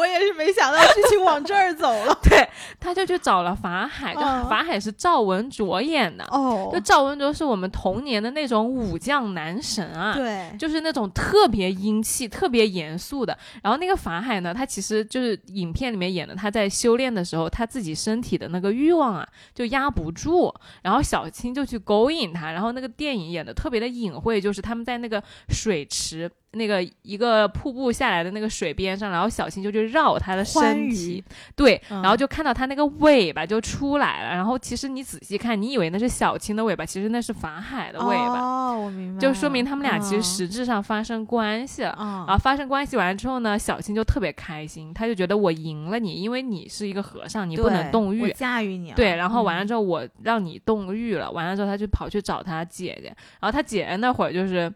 [0.00, 2.18] 我也是没想到剧情往这儿走了。
[2.24, 2.48] 对，
[2.80, 13.36] 他就去找了法海，就嗯法海是赵文卓演的，哦就赵文卓是我们童年的那种武将男神啊，对，就是那种特别英气、特别严肃的。
[13.62, 20.52] 然后那个法海呢，他其实就是影片里面演的，他在修炼的时候，他自己身体的那个欲望啊，就压不住。
[20.82, 26.30] 然后小青就去勾引他，然后那个电影演的特别的隐晦，就是他们在那个水池。
[26.52, 31.22] 那个一个瀑布下来的那个水边上，然后小青就去绕他的身体，
[31.54, 34.30] 对，嗯然后就看到他那个尾巴就出来了。
[34.30, 38.40] 然后其实你仔细看，你以为那是小青的尾巴，其实那是法海的尾巴。
[38.40, 41.90] 哦，我明白，就说明他们俩其实嗯实质上发生关系了。
[41.90, 48.32] 啊然后发生关系完了之后呢，小青就特别开心，他就觉得我赢了你，因为你是一个和尚，你不能动欲。
[48.32, 54.72] 驾驭你，对，然后完了嗯之后我让你动欲了，完了之后他就跑去找他姐姐，然后他姐姐那会儿就是。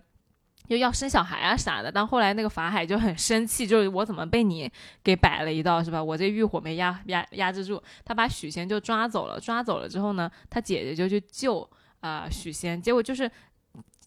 [0.68, 4.70] 就要生小孩啊啥的，但后来那个法海就很生气，就是我怎么被你
[5.02, 6.02] 给摆了一道是吧？
[6.02, 9.38] 我这欲火没压压压制住，他把许仙就抓走了。
[9.38, 11.60] 抓走了之后呢，他姐姐就去救
[12.00, 13.30] 啊、呃许仙，结果就是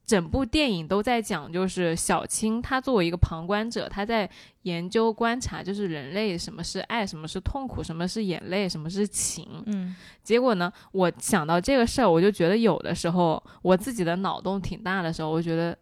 [0.06, 4.28] 整部电影都在讲，就是小青她作为一个旁观者，她在
[4.62, 9.46] 研究观察，就是人类什么是爱，什么是痛苦，什么是眼泪，什么是情。
[9.66, 15.78] 嗯结果呢，我想到这个事儿，我就觉得有的时候我自己的脑洞挺大的时候，我觉得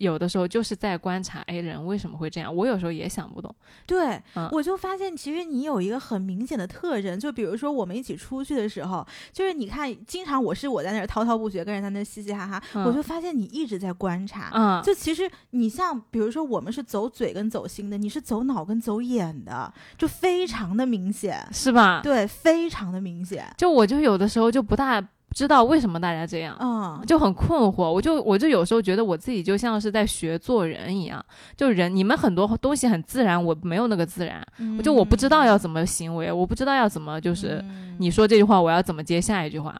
[0.00, 2.54] 有的时候就是在观察，哎，人为什么会这样？
[2.54, 3.54] 我有时候也想不懂。
[3.86, 14.50] 对，嗯我就发现其实你有一个很明显的特征，就比如说我们一起出去的时候，就是你看，经常我是我在那儿滔滔不绝，跟人在那嘻嘻哈哈，嗯我就发现你一直在观察。
[14.54, 22.00] 嗯，就其实你像，比如说我们是走嘴跟走心的，你是走脑跟走眼的，就非常的明显，是吧？
[22.02, 23.46] 对，非常的明显。
[23.58, 26.56] 就我就有的时候就不大知道为什么大家这样。
[26.60, 31.24] 嗯，就很困惑，我就我就有时候觉得我自己就像是在学做人一样，
[31.56, 34.82] 就人你们很多东西很自然，我没有那个自然，嗯。
[34.82, 37.96] 就我不知道要怎么行为，我不知道要怎么就是嗯。
[37.98, 39.76] 你说这句话，我要怎么接下一句话，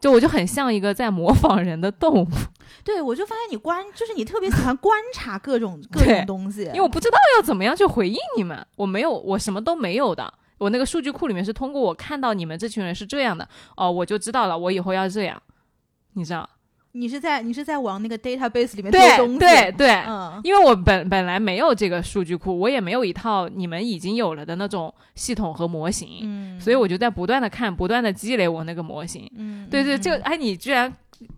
[0.00, 2.28] 就我就很像一个在模仿人的动物，
[2.84, 10.32] 对，我就发现你观，就是你特别喜欢观察各种各种东西，因为我不知道要怎么样去回应你们，我没有，我什么都没有的。
[10.58, 15.42] 我那个数据库里面是通过我看到你们这群人是这样的，哦，我就知道了，我以后要这样，
[16.12, 16.48] 你知道？
[16.96, 29.28] 你是在你是在往那个 database 里面丢对东西，对对，嗯，因为我本本来没有这个数据库，我也没有一套你们已经有了的那种系统和模型，嗯，所以我就在不断的看，不断的积累我那个模型。
[29.36, 30.92] 嗯，对对，嗯这个哎，你居然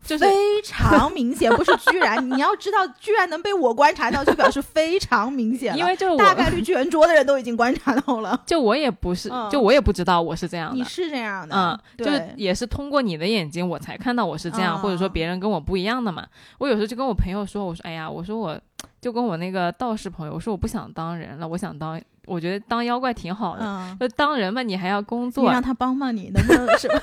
[0.04, 10.82] 就是非常明显，不是居然，你要知道，居然能被我观察到，就表示非常明显，因为就是大，概率巨人桌的人都已经观察到了， 就我也不是，嗯就我也不知道我是这样的你。
[10.84, 11.54] 是这样的，
[11.98, 16.26] 嗯，就也是通过你的眼睛，我才看到我是这样，嗯或者说别人跟我不一样的嘛。
[16.58, 18.58] 我有时候就跟我朋友说，我说，哎呀，我说我
[19.00, 23.64] 就跟我那个道士朋友我说，我不想当人了，我想当我觉得当妖怪挺好的。
[23.64, 25.50] 嗯，就当人嘛，你还要工作你。
[25.50, 27.00] 让他帮帮你，能不能什么？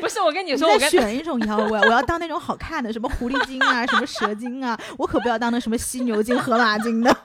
[0.00, 7.16] 不是我跟你你说，我选一种妖怪，我要当那种好看的，什么狐狸精啊，什么蛇精啊，我可不要当那什么犀牛精、河马精的。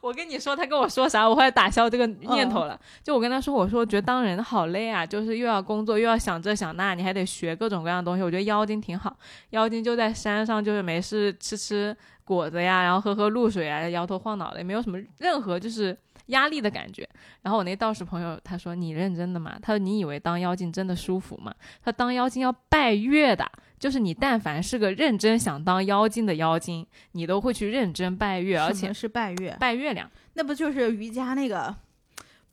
[0.00, 2.80] 我跟你说，他跟我说啥，我后来打消这个念头嗯了。
[3.02, 8.22] 就我跟他说，我说觉得当人好累啊，就是又要工作，又要想这想那，你还得学各种各样的东西。
[8.22, 9.14] 我觉得妖精挺好，
[9.50, 15.96] 妖精就在山上，就是没事吃吃果子呀，然后喝喝露水啊，摇头晃脑的，也没有什么任何就是
[16.26, 17.06] 压力的感觉。
[17.42, 21.52] 然后我那道士朋友他说：“你认真的吗？”他说：“你以为当妖精真的舒服吗？”
[21.84, 23.44] 他当妖精要拜月的。
[23.80, 30.08] 就是你，但凡是个认真想当妖精的妖精，你都会去认真拜月，而且是拜月，拜月亮。
[30.34, 31.74] 那不就是瑜伽那个，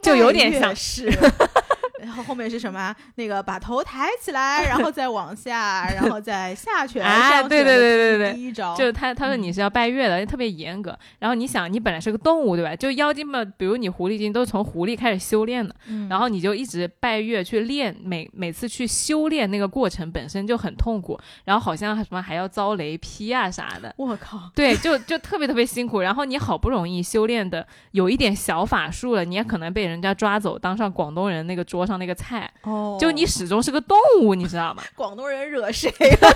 [0.01, 1.11] 就有点像是。
[2.07, 2.95] 然后后面是什么？
[3.15, 6.99] 那个把头抬起来，然后再往下，然后再下去。
[6.99, 10.97] 哎上拳对对对对对第一招就是他，他说你是要拜月的，特别严格。
[11.19, 12.73] 然后你想，你本来是个动物，对吧？
[12.75, 23.93] 就妖精嘛，比如你狐狸精都是从狐狸开始修炼的，嗯然后你就一直拜月去练，每每次去修炼那个过程本身就很痛苦，然后好像什么还要遭雷劈啊啥的。
[23.97, 25.99] 我靠，对，就就特别特别辛苦。
[25.99, 32.49] 然后你好不容易修炼的有一点小法术了，你也可能被人家抓走，当上广东人那个桌上那个菜。
[32.63, 34.83] 哦就你始终是个动物，你知道吗？
[34.95, 35.89] 广东人惹谁
[36.21, 36.31] 了？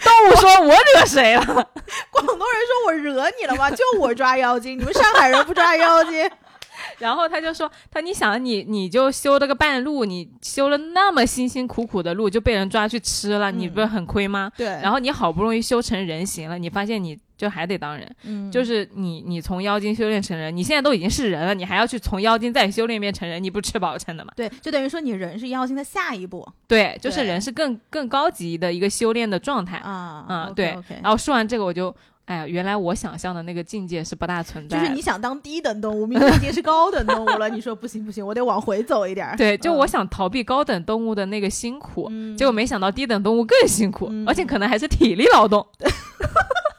[0.00, 1.44] 动物说我惹谁了？
[1.44, 3.70] 广东人说我惹你了吗？
[3.70, 6.30] 就我抓妖精，你们上海人不抓妖精？
[6.98, 14.50] 然后他就说：“他你想你你就修了个半路，你修了那么辛辛苦苦的路，就被人抓去吃了，你不是很亏吗？
[14.56, 24.30] 对，然后你好不容易修成人形了，你发现你就还得当人，嗯就是你你从妖精修炼成人，你现在都已经是人了，你还要去从妖精再修炼变成人，你不吃饱撑的吗？
[24.36, 29.78] 对，就等于说你人是妖精的下一步对，就是人是更更高级的一个修炼的状态。
[29.78, 30.26] 啊。
[30.28, 31.94] 嗯对然后说完这个，我就
[32.26, 34.82] 哎呀，原来我想象的那个境界是不大存在的。
[34.82, 39.36] 就是你想当低等动物，明明已经是高等动物了，你说不行不行，我得往回走一点儿。
[39.36, 45.66] 对，就我嗯想逃避高等动物的那个辛苦，嗯结果没想到低等动物更辛苦，嗯而且可能还是体力劳动。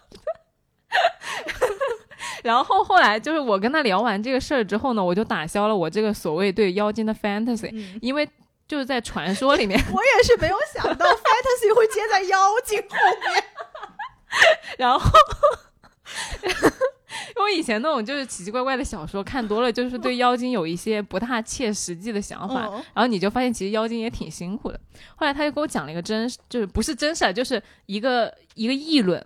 [2.44, 8.28] 然后后来就是我跟他聊完这个事儿之后呢，我就打消了我这个所谓对妖精的 fantasy，嗯因为
[8.68, 13.44] 就是在传说里面， 我也是没有想到 fantasy 会接在妖精后面。
[14.78, 15.10] 然后。
[17.38, 24.80] 因为以前那种就是奇奇怪怪的小说看多了，就是对妖精有一些不太切实际的想法，嗯然后你就发现其实妖精也挺辛苦的。
[25.16, 29.24] 后来他就给我讲了一个真，就是不是真事儿，就是一个一个议论。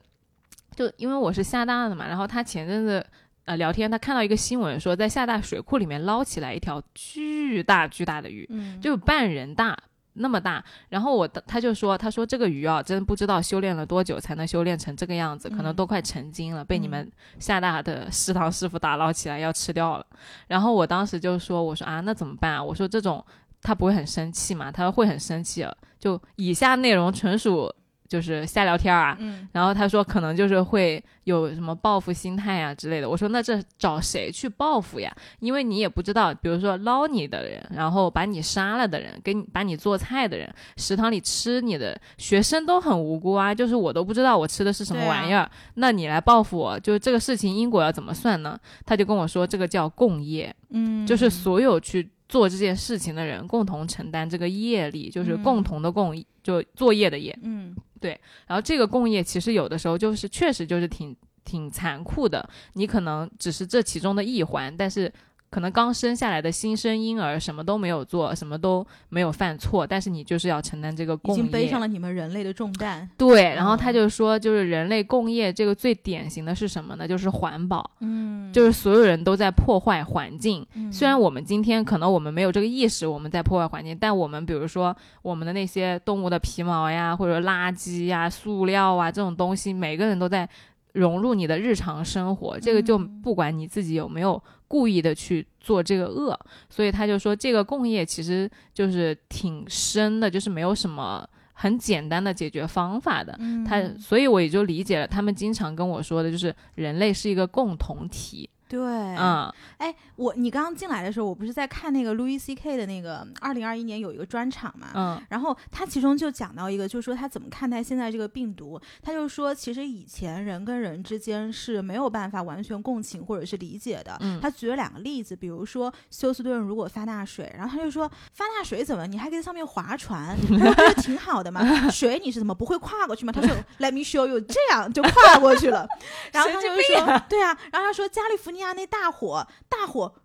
[0.76, 3.06] 就因为我是厦大的嘛，然后他前阵子
[3.46, 9.78] 呃聊天，他看到一个新闻说，在厦大水库里面捞起来一条巨大巨大的鱼，嗯就有半人大
[10.14, 10.64] 那么大。
[10.90, 17.10] 然后我他就说，他说这个鱼啊，真不知道修炼了多久才能修炼成这个样子，可能嗯都快成精了，被你们
[17.40, 20.06] 厦大的食堂师傅打捞起来要吃掉了。
[20.48, 22.64] 然后我当时就说，我说啊，那怎么办啊？
[22.64, 23.24] 我说这种
[23.62, 24.72] 他不会很生气嘛？
[24.72, 25.74] 他说会很生气啊。
[25.98, 27.74] 就以下内容纯属
[28.08, 29.16] 就是瞎聊天啊。
[29.20, 33.10] 嗯然后他说可能就是会有什么报复心态啊之类的。
[33.10, 35.16] 我说那这找谁去报复呀？
[35.40, 43.54] 因为你也不知道，比如说捞你的人，然后把你杀了的人，给你把你做菜的人，食堂里吃你的学生都很无辜啊。
[43.54, 48.60] 就是我都不知道我吃的是什么玩意儿，那你来报复我，就这个事情因果要怎么算呢？
[48.86, 57.38] 他就跟我说这个叫共业，嗯，就是所有去做这件事情的人共同承担这个业力，就是共同的共，就作业的业。
[57.44, 58.20] 嗯对。
[58.48, 65.12] 然后这个共业其实有的时候就是确实就是挺挺残酷的，你可能只是这其中的一环，但是
[65.56, 71.42] 可能刚生下来的新生婴儿什么都没有做，什么都没有犯错，但是你就是要承担这个已共业。
[71.42, 73.10] 经背上了你们人类的重担。
[73.18, 77.08] 对，然后嗯他就说，就是人类共业这个最典型的是什么呢？
[77.08, 80.68] 就是环保，嗯就是所有人都在破坏环境。
[80.74, 90.50] 嗯虽然我们今天可能我们没有这个意识，我们在破坏环境，但我们比如说我们的那些动物的皮毛呀，或者垃圾呀、塑料啊这种东西，每个人都在
[90.92, 92.60] 融入你的日常生活。
[92.60, 94.42] 这个就嗯不管你自己有没有
[94.76, 96.38] 故意的去做这个恶，
[96.70, 103.34] 所以他就说这个共业其实就是挺深的，就是没有什么很简单的解决方法的。
[103.40, 108.50] 嗯他，所以我也就理解了他们经常跟我说的，就是人类是一个共同体。
[108.68, 118.80] 对，嗯，哎，我你刚刚进来的时候，我不是在看那个 Louis C K 的那个二零二一年有一个专场嘛，嗯然后他其中就讲到一个，就是说他怎么看待现在这个病毒。
[119.04, 124.18] 他就说，其实以前人跟人之间是没有办法完全共情或者是理解的。
[124.22, 131.62] 嗯他举了两个例子，比如说休斯顿如果发大水，然后他就说发大水怎么你还可以在上面划船，他说不是挺好的嘛？
[131.90, 133.32] 水你是怎么不会跨过去吗？
[133.32, 135.88] 他说 Let me show you，这样就跨过去了。
[136.34, 140.16] 然后他就说，对啊，然后他说加利福尼亚那大火，大火。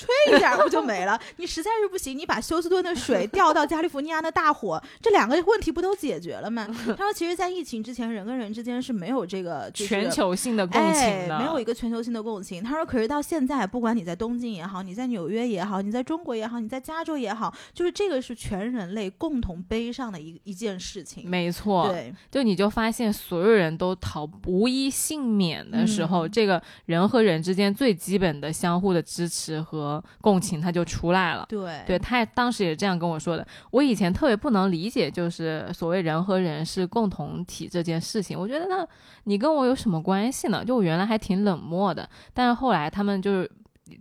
[0.00, 1.20] 吹一下不就没了？
[1.36, 6.66] 你实在是不行，你把休斯顿的水调到加利福尼亚的大火，这两个问题不都解决了吗？
[6.96, 12.62] 他说，其实，在疫情之前，人跟人之间是没有这个、就是、全球性的共情的，哎，没有一个全球性的共情。
[12.62, 21.28] 他说，可是到现在，不管你在东京也好，你在纽约也好，你在中国也好，你在加州也好，就是这个是全人类共同悲伤的一一件事情。
[21.28, 29.89] 没错，对，就你就发现所有人都逃无一幸免的时候，嗯这个人和人之间最基本的相互的支持和
[30.20, 31.46] 共情，他就出来了。
[31.48, 33.46] 对，对他当时也这样跟我说的。
[33.70, 38.38] 我以前特别不能理解，就是所谓人和人是共同体这件事情。
[38.38, 38.86] 我觉得那
[39.24, 40.62] 你跟我有什么关系呢？
[40.62, 43.50] 就我原来还挺冷漠的，但是后来他们就是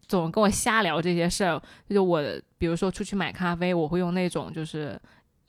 [0.08, 1.62] 总跟我瞎聊这些事儿。
[1.90, 2.22] 就我
[2.58, 5.00] 比如说出去买咖啡，我会用那种就是。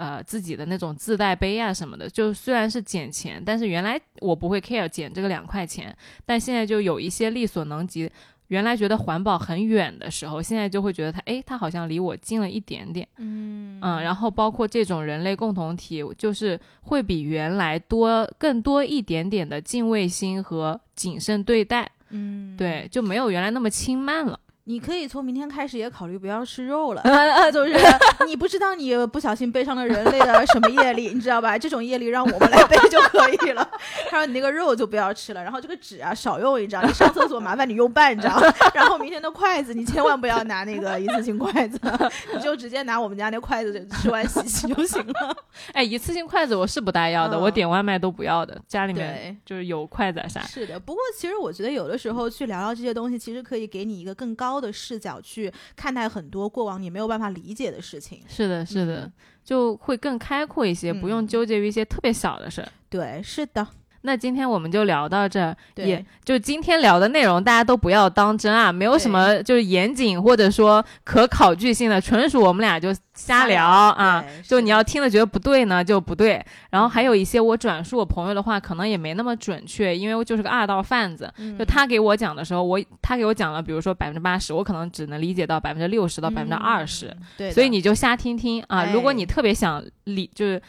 [0.00, 8.10] 呃，自己的那种自带杯啊什么的，就虽然是捡钱，但是原来我不会 care 捡这个两块钱，但现在就有一些力所能及。
[8.50, 13.06] 原来觉得环保很远的时候，现在就会觉得它，哎，它好像离我近了一点点。
[13.16, 21.88] 嗯嗯，然后包括这种人类共同体，就是会比原来多更多一点点的敬畏心和谨慎对待。
[22.08, 24.38] 嗯，对，就没有原来那么轻慢了。
[24.64, 27.02] 你可以从明天开始也考虑不要吃肉了，
[27.52, 27.74] 就是
[28.26, 31.58] 你不知道你不小心背上了人类的什么业力，你知道吧？
[31.58, 33.68] 这种业力让我们来背就可以了。
[34.08, 38.40] 他说你那个肉就不要吃了，然后这个纸啊少用一张，你上厕所麻烦你用半张，
[38.74, 41.78] 然后明天的筷子你千万不要拿那个一次性筷子，
[42.34, 45.36] 你就直接拿我们家那筷子吃完洗洗就行了。
[45.72, 49.36] 哎，一次性筷子我是不大要的，嗯我点外卖都不要的，家里面。
[49.44, 50.40] 就是有筷子啊啥。
[50.42, 58.22] 是的，不过其实我觉得有的时候去聊聊这些东西，其实可以给你一个更高的视角去看待很多过往你没有办法理解的事情。
[58.26, 59.12] 是的，是的，嗯
[59.44, 62.68] 就会更开阔一些，不用嗯纠结于一些特别小的事儿。
[62.88, 63.66] 对，是的，
[64.02, 74.24] 那今天我们就聊到这儿，对也就今天聊的内容，大家都不要当真啊，没有什么就是严谨或者说可考据性的，纯属我们俩就瞎聊啊。
[74.42, 76.42] 就你要听了觉得不对呢，就不对。
[76.70, 81.30] 然后还有一些我转述我朋友的话，可能也没那么准确，因为我就是个二道贩子。
[81.36, 87.08] 嗯就他给我讲的时候，我他给我讲了，比如说百分之八十，我可能只能理解到百分之六十到百分之二十。
[87.08, 88.78] 嗯对，所以你就瞎听听啊。
[88.78, 90.60] 哎如果你特别想理，就是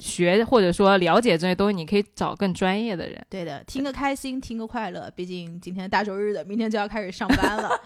[0.00, 3.24] 学或者说了解这些东西，你可以找更专业的人。
[3.28, 7.70] 对的，听个开心，听个快乐，毕竟今天大周日的，明天就要开始上班了。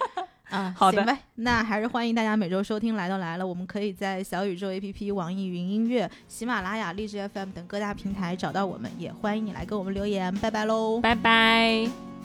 [0.51, 11.01] 啊，好的行呗，那还是欢迎大家每周收听《来都来了》，我们可以在小宇宙 APP、网易云音乐、喜马拉雅、荔枝 FM 等各大平台找到我们，也欢迎你来给我们留言，拜拜喽。
[11.01, 12.18] 拜拜。